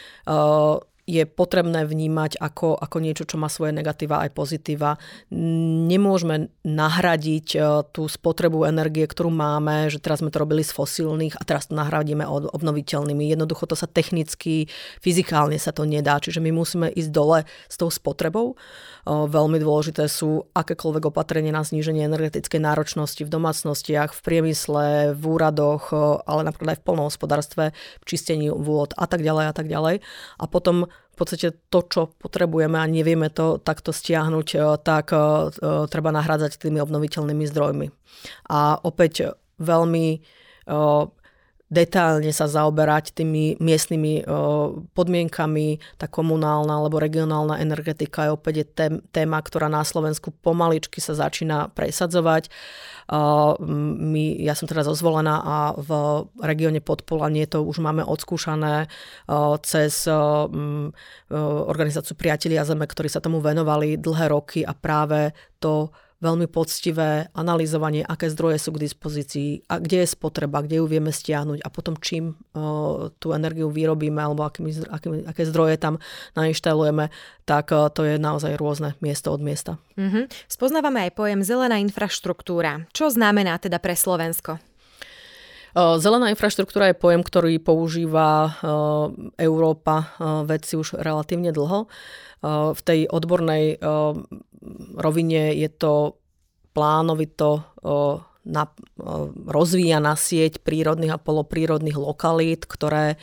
je 1.09 1.25
potrebné 1.25 1.89
vnímať 1.89 2.37
ako, 2.37 2.77
ako 2.77 2.97
niečo, 3.01 3.25
čo 3.25 3.41
má 3.41 3.49
svoje 3.49 3.73
negatíva 3.73 4.21
aj 4.21 4.37
pozitíva. 4.37 5.01
Nemôžeme 5.33 6.53
nahradiť 6.61 7.47
e, 7.57 7.59
tú 7.89 8.05
spotrebu 8.05 8.69
energie, 8.69 9.09
ktorú 9.09 9.33
máme, 9.33 9.89
že 9.89 9.97
teraz 9.97 10.21
sme 10.21 10.29
to 10.29 10.45
robili 10.45 10.61
z 10.61 10.69
fosílnych 10.69 11.33
a 11.33 11.43
teraz 11.49 11.65
to 11.65 11.73
nahradíme 11.73 12.21
obnoviteľnými. 12.29 13.33
Jednoducho 13.33 13.65
to 13.65 13.73
sa 13.73 13.89
technicky, 13.89 14.69
fyzikálne 15.01 15.57
sa 15.57 15.73
to 15.73 15.89
nedá, 15.89 16.21
čiže 16.21 16.37
my 16.37 16.53
musíme 16.53 16.93
ísť 16.93 17.09
dole 17.09 17.49
s 17.65 17.75
tou 17.81 17.89
spotrebou. 17.89 18.53
Veľmi 19.09 19.57
dôležité 19.57 20.05
sú 20.05 20.45
akékoľvek 20.53 21.09
opatrenie 21.09 21.49
na 21.49 21.65
zníženie 21.65 22.05
energetickej 22.05 22.61
náročnosti 22.61 23.25
v 23.25 23.33
domácnostiach, 23.33 24.13
v 24.13 24.21
priemysle, 24.21 25.17
v 25.17 25.23
úradoch, 25.25 25.89
ale 26.29 26.45
napríklad 26.45 26.77
aj 26.77 26.79
v 26.79 26.85
polnohospodárstve, 26.85 27.63
v 27.73 28.03
čistení 28.05 28.53
vôd 28.53 28.93
a 28.93 29.09
tak 29.09 29.25
ďalej 29.25 29.45
a 29.49 29.53
tak 29.57 29.65
ďalej. 29.65 30.05
A 30.37 30.43
potom 30.45 30.85
v 30.85 31.15
podstate 31.17 31.57
to, 31.73 31.79
čo 31.89 32.13
potrebujeme 32.21 32.77
a 32.77 32.85
nevieme 32.85 33.33
to 33.33 33.57
takto 33.57 33.89
stiahnuť, 33.89 34.77
tak 34.85 35.09
treba 35.89 36.09
nahrádzať 36.13 36.61
tými 36.61 36.77
obnoviteľnými 36.77 37.49
zdrojmi. 37.49 37.89
A 38.53 38.77
opäť 38.77 39.33
veľmi 39.57 40.21
detálne 41.69 42.33
sa 42.33 42.49
zaoberať 42.49 43.13
tými 43.13 43.61
miestnymi 43.61 44.25
podmienkami, 44.97 45.77
tá 46.01 46.09
komunálna 46.09 46.81
alebo 46.81 46.97
regionálna 46.97 47.61
energetika 47.61 48.25
je 48.25 48.33
opäť 48.33 48.55
téma, 49.13 49.37
ktorá 49.37 49.69
na 49.69 49.85
Slovensku 49.85 50.33
pomaličky 50.33 50.97
sa 50.97 51.13
začína 51.13 51.69
presadzovať. 51.77 52.49
My, 53.89 54.25
ja 54.41 54.53
som 54.57 54.65
teraz 54.69 54.89
ozvolená 54.89 55.41
a 55.41 55.57
v 55.77 55.89
regióne 56.41 56.81
Podpolanie 56.81 57.45
to 57.45 57.61
už 57.61 57.81
máme 57.85 58.01
odskúšané 58.01 58.89
cez 59.61 60.09
organizáciu 61.69 62.17
Priatelia 62.17 62.65
Zeme, 62.65 62.89
ktorí 62.89 63.13
sa 63.13 63.21
tomu 63.21 63.45
venovali 63.45 63.97
dlhé 63.97 64.25
roky 64.33 64.65
a 64.65 64.73
práve 64.73 65.37
to 65.61 65.93
veľmi 66.19 66.51
poctivé 66.51 67.31
analyzovanie, 67.31 68.03
aké 68.03 68.27
zdroje 68.27 68.59
sú 68.59 68.75
k 68.75 68.83
dispozícii 68.83 69.49
a 69.71 69.79
kde 69.79 70.03
je 70.03 70.07
spotreba, 70.07 70.59
kde 70.59 70.83
ju 70.83 70.85
vieme 70.85 71.15
stiahnuť 71.15 71.63
a 71.63 71.69
potom 71.71 71.95
čím 71.99 72.35
uh, 72.35 73.07
tú 73.23 73.31
energiu 73.31 73.71
vyrobíme 73.71 74.19
alebo 74.19 74.43
akými, 74.43 74.83
akými, 74.91 75.17
aké 75.23 75.47
zdroje 75.47 75.79
tam 75.79 76.03
nainštalujeme, 76.35 77.07
tak 77.47 77.71
uh, 77.71 77.87
to 77.87 78.03
je 78.03 78.19
naozaj 78.19 78.59
rôzne 78.59 78.99
miesto 78.99 79.31
od 79.31 79.39
miesta. 79.39 79.79
Mm-hmm. 79.95 80.51
Spoznávame 80.51 81.07
aj 81.07 81.15
pojem 81.15 81.39
zelená 81.41 81.79
infraštruktúra. 81.79 82.83
Čo 82.91 83.07
znamená 83.07 83.55
teda 83.57 83.79
pre 83.79 83.95
Slovensko? 83.95 84.59
Zelená 85.75 86.33
infraštruktúra 86.33 86.89
je 86.89 87.01
pojem, 87.01 87.21
ktorý 87.21 87.61
používa 87.61 88.57
Európa 89.37 90.13
vedci 90.45 90.79
už 90.79 90.97
relatívne 90.97 91.53
dlho. 91.53 91.85
V 92.73 92.81
tej 92.81 93.05
odbornej 93.11 93.77
rovine 94.97 95.53
je 95.53 95.69
to 95.69 96.17
plánovito 96.73 97.67
na, 98.49 98.63
rozvíjaná 99.45 100.15
sieť 100.17 100.63
prírodných 100.63 101.13
a 101.13 101.21
poloprírodných 101.21 101.99
lokalít, 101.99 102.65
ktoré 102.65 103.19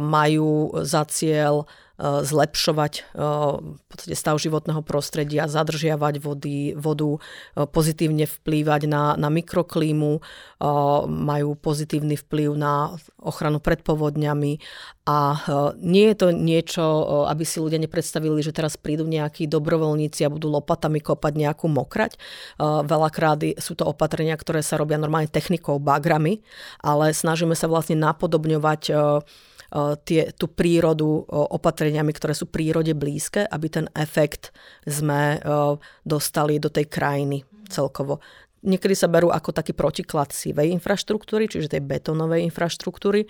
majú 0.00 0.74
za 0.82 1.06
cieľ 1.06 1.70
zlepšovať 2.00 2.92
eh, 2.96 3.04
v 3.60 3.84
podstate 3.86 4.16
stav 4.16 4.40
životného 4.40 4.80
prostredia, 4.80 5.44
zadržiavať 5.50 6.14
vody, 6.24 6.72
vodu, 6.72 7.20
eh, 7.20 7.68
pozitívne 7.68 8.24
vplývať 8.24 8.88
na, 8.88 9.14
na 9.20 9.28
mikroklímu, 9.28 10.22
majú 11.08 11.56
pozitívny 11.56 12.20
vplyv 12.20 12.52
na 12.52 12.92
ochranu 13.16 13.64
pred 13.64 13.80
povodňami 13.80 14.60
a 15.08 15.40
nie 15.80 16.12
je 16.12 16.16
to 16.20 16.28
niečo, 16.36 16.84
aby 17.32 17.48
si 17.48 17.64
ľudia 17.64 17.80
nepredstavili, 17.80 18.44
že 18.44 18.52
teraz 18.52 18.76
prídu 18.76 19.08
nejakí 19.08 19.48
dobrovoľníci 19.48 20.20
a 20.20 20.32
budú 20.32 20.52
lopatami 20.52 21.00
kopať 21.00 21.32
nejakú 21.32 21.64
mokrať. 21.64 22.20
Veľakrát 22.60 23.40
sú 23.56 23.72
to 23.72 23.88
opatrenia, 23.88 24.36
ktoré 24.36 24.60
sa 24.60 24.76
robia 24.76 25.00
normálne 25.00 25.32
technikou, 25.32 25.80
bagrami, 25.80 26.44
ale 26.84 27.16
snažíme 27.16 27.56
sa 27.56 27.64
vlastne 27.64 27.96
napodobňovať 27.96 28.92
Eh, 29.00 29.59
tie, 30.02 30.34
tú 30.34 30.50
prírodu 30.50 31.26
opatreniami, 31.30 32.10
ktoré 32.10 32.34
sú 32.34 32.50
prírode 32.50 32.94
blízke, 32.94 33.46
aby 33.46 33.66
ten 33.70 33.86
efekt 33.94 34.50
sme 34.82 35.38
dostali 36.02 36.58
do 36.58 36.70
tej 36.70 36.90
krajiny 36.90 37.46
celkovo. 37.70 38.18
Niekedy 38.60 38.92
sa 38.92 39.08
berú 39.08 39.32
ako 39.32 39.56
taký 39.56 39.72
protiklad 39.72 40.36
sivej 40.36 40.68
infraštruktúry, 40.76 41.48
čiže 41.48 41.72
tej 41.72 41.80
betónovej 41.80 42.44
infraštruktúry, 42.44 43.24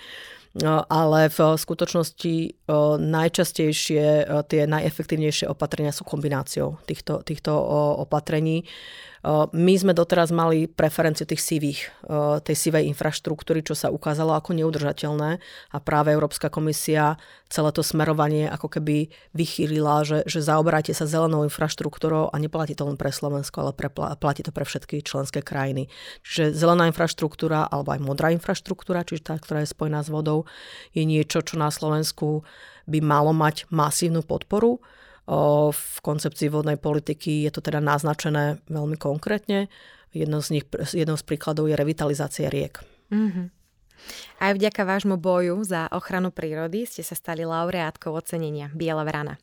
ale 0.90 1.30
v 1.30 1.38
skutočnosti 1.54 2.66
najčastejšie 2.98 4.26
tie 4.50 4.62
najefektívnejšie 4.66 5.46
opatrenia 5.46 5.94
sú 5.94 6.02
kombináciou 6.02 6.82
týchto, 6.82 7.22
týchto 7.22 7.54
opatrení. 8.02 8.66
My 9.52 9.74
sme 9.76 9.92
doteraz 9.92 10.32
mali 10.32 10.64
preferenciu 10.64 11.28
tých 11.28 11.44
sivých, 11.44 11.80
tej 12.40 12.56
sivej 12.56 12.88
infraštruktúry, 12.88 13.60
čo 13.60 13.76
sa 13.76 13.92
ukázalo 13.92 14.32
ako 14.32 14.56
neudržateľné 14.56 15.30
a 15.70 15.76
práve 15.76 16.16
Európska 16.16 16.48
komisia 16.48 17.20
celé 17.52 17.68
to 17.76 17.84
smerovanie 17.84 18.48
ako 18.48 18.80
keby 18.80 19.12
vychýlila, 19.36 20.08
že, 20.08 20.18
že 20.24 20.40
zaoberáte 20.40 20.96
sa 20.96 21.04
zelenou 21.04 21.44
infraštruktúrou 21.44 22.32
a 22.32 22.36
neplatí 22.40 22.72
to 22.72 22.88
len 22.88 22.96
pre 22.96 23.12
Slovensko, 23.12 23.68
ale 23.68 23.72
pre, 23.76 23.92
platí 23.92 24.40
to 24.40 24.56
pre 24.56 24.64
všetky 24.64 25.04
členské 25.04 25.44
krajiny. 25.44 25.92
Čiže 26.24 26.56
zelená 26.56 26.88
infraštruktúra 26.88 27.68
alebo 27.68 27.92
aj 27.92 28.00
modrá 28.00 28.32
infraštruktúra, 28.32 29.04
čiže 29.04 29.28
tá, 29.28 29.36
ktorá 29.36 29.60
je 29.60 29.68
spojená 29.68 30.00
s 30.00 30.08
vodou, 30.08 30.48
je 30.96 31.04
niečo, 31.04 31.44
čo 31.44 31.60
na 31.60 31.68
Slovensku 31.68 32.40
by 32.88 33.04
malo 33.04 33.36
mať 33.36 33.68
masívnu 33.68 34.24
podporu 34.24 34.80
v 35.70 35.96
koncepcii 36.02 36.48
vodnej 36.48 36.78
politiky 36.80 37.44
je 37.46 37.50
to 37.52 37.60
teda 37.60 37.78
naznačené 37.82 38.62
veľmi 38.66 38.96
konkrétne. 38.96 39.68
Jedno 40.10 40.42
z, 40.42 40.58
nich, 40.58 40.64
jednou 40.90 41.14
z 41.14 41.24
príkladov 41.26 41.70
je 41.70 41.78
revitalizácia 41.78 42.50
riek. 42.50 42.82
Mm-hmm. 43.14 43.46
Aj 44.40 44.56
vďaka 44.56 44.82
vášmu 44.82 45.20
boju 45.20 45.60
za 45.62 45.86
ochranu 45.92 46.32
prírody 46.32 46.88
ste 46.88 47.04
sa 47.04 47.12
stali 47.12 47.44
laureátkou 47.44 48.10
ocenenia 48.16 48.72
Biela 48.72 49.04
vrana. 49.04 49.36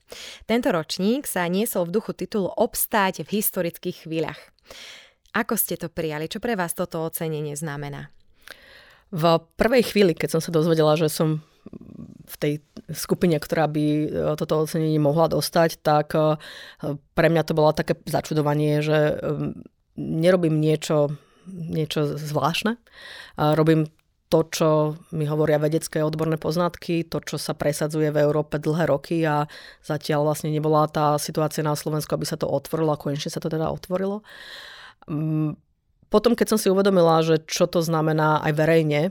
Tento 0.49 0.73
ročník 0.73 1.29
sa 1.29 1.45
niesol 1.45 1.87
v 1.87 2.01
duchu 2.01 2.17
titulu 2.17 2.49
Obstáť 2.57 3.21
v 3.23 3.37
historických 3.37 4.09
chvíľach. 4.09 4.41
Ako 5.37 5.53
ste 5.53 5.77
to 5.77 5.93
prijali? 5.93 6.25
Čo 6.25 6.41
pre 6.41 6.57
vás 6.57 6.73
toto 6.73 7.05
ocenenie 7.05 7.53
znamená? 7.53 8.09
V 9.13 9.39
prvej 9.55 9.87
chvíli, 9.87 10.11
keď 10.17 10.35
som 10.35 10.41
sa 10.43 10.51
dozvedela, 10.51 10.97
že 10.99 11.07
som 11.07 11.45
v 12.27 12.35
tej 12.39 12.53
skupine, 12.91 13.39
ktorá 13.39 13.71
by 13.71 13.85
e, 13.85 14.07
toto 14.35 14.63
ocenenie 14.63 14.99
mohla 14.99 15.31
dostať, 15.31 15.79
tak 15.79 16.13
e, 16.17 16.37
pre 17.13 17.27
mňa 17.27 17.43
to 17.47 17.53
bolo 17.57 17.71
také 17.71 17.95
začudovanie, 18.07 18.83
že 18.83 19.19
nerobím 19.97 20.61
niečo, 20.61 21.17
niečo 21.49 22.15
zvláštne. 22.15 22.77
Robím 23.37 23.89
to, 24.27 24.43
čo 24.51 24.69
mi 25.15 25.23
hovoria 25.23 25.55
vedecké 25.55 26.03
odborné 26.03 26.35
poznatky, 26.35 27.07
to, 27.07 27.23
čo 27.23 27.39
sa 27.39 27.55
presadzuje 27.55 28.11
v 28.11 28.21
Európe 28.27 28.59
dlhé 28.59 28.91
roky 28.91 29.23
a 29.23 29.47
zatiaľ 29.79 30.27
vlastne 30.27 30.51
nebola 30.51 30.91
tá 30.91 31.15
situácia 31.15 31.63
na 31.63 31.79
Slovensku, 31.79 32.11
aby 32.11 32.27
sa 32.27 32.35
to 32.35 32.51
otvorilo 32.51 32.91
a 32.91 32.99
konečne 32.99 33.31
sa 33.31 33.39
to 33.39 33.47
teda 33.47 33.71
otvorilo. 33.71 34.27
Potom, 36.07 36.39
keď 36.39 36.55
som 36.55 36.59
si 36.59 36.71
uvedomila, 36.71 37.19
že 37.19 37.43
čo 37.43 37.67
to 37.67 37.83
znamená 37.83 38.39
aj 38.39 38.53
verejne, 38.55 39.01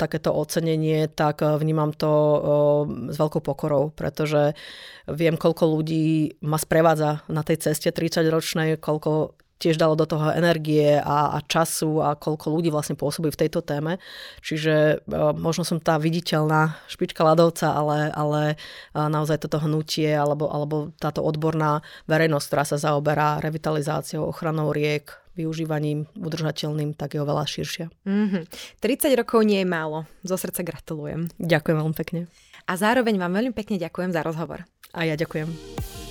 takéto 0.00 0.32
ocenenie, 0.32 1.04
tak 1.12 1.44
vnímam 1.44 1.92
to 1.92 2.12
s 3.12 3.16
veľkou 3.20 3.44
pokorou, 3.44 3.92
pretože 3.92 4.56
viem, 5.04 5.36
koľko 5.36 5.64
ľudí 5.68 6.40
ma 6.40 6.56
sprevádza 6.56 7.20
na 7.28 7.44
tej 7.44 7.68
ceste 7.68 7.92
30-ročnej, 7.92 8.80
koľko 8.80 9.36
tiež 9.58 9.74
dalo 9.74 9.98
do 9.98 10.06
toho 10.06 10.30
energie 10.30 11.02
a, 11.02 11.34
a 11.34 11.38
času 11.42 11.98
a 11.98 12.14
koľko 12.14 12.46
ľudí 12.54 12.70
vlastne 12.70 12.94
pôsobí 12.94 13.28
v 13.34 13.40
tejto 13.44 13.60
téme. 13.60 13.98
Čiže 14.40 15.02
možno 15.34 15.66
som 15.66 15.82
tá 15.82 15.98
viditeľná 15.98 16.78
špička 16.86 17.26
ľadovca, 17.26 17.74
ale, 17.74 18.14
ale 18.14 18.42
naozaj 18.94 19.42
toto 19.42 19.58
hnutie 19.58 20.14
alebo, 20.14 20.46
alebo 20.46 20.94
táto 21.02 21.26
odborná 21.26 21.82
verejnosť, 22.06 22.46
ktorá 22.46 22.64
sa 22.64 22.78
zaoberá 22.78 23.42
revitalizáciou, 23.42 24.30
ochranou 24.30 24.70
riek, 24.70 25.18
využívaním 25.38 26.10
udržateľným, 26.18 26.98
tak 26.98 27.14
je 27.14 27.22
oveľa 27.22 27.46
širšia. 27.46 27.86
Mm-hmm. 28.02 28.42
30 28.82 29.20
rokov 29.20 29.46
nie 29.46 29.62
je 29.62 29.68
málo. 29.68 30.10
Zo 30.26 30.34
srdca 30.34 30.66
gratulujem. 30.66 31.30
Ďakujem 31.38 31.76
veľmi 31.78 31.96
pekne. 31.96 32.20
A 32.66 32.74
zároveň 32.74 33.16
vám 33.16 33.38
veľmi 33.38 33.54
pekne 33.54 33.78
ďakujem 33.78 34.10
za 34.10 34.26
rozhovor. 34.26 34.66
A 34.90 35.06
ja 35.06 35.14
ďakujem. 35.14 36.07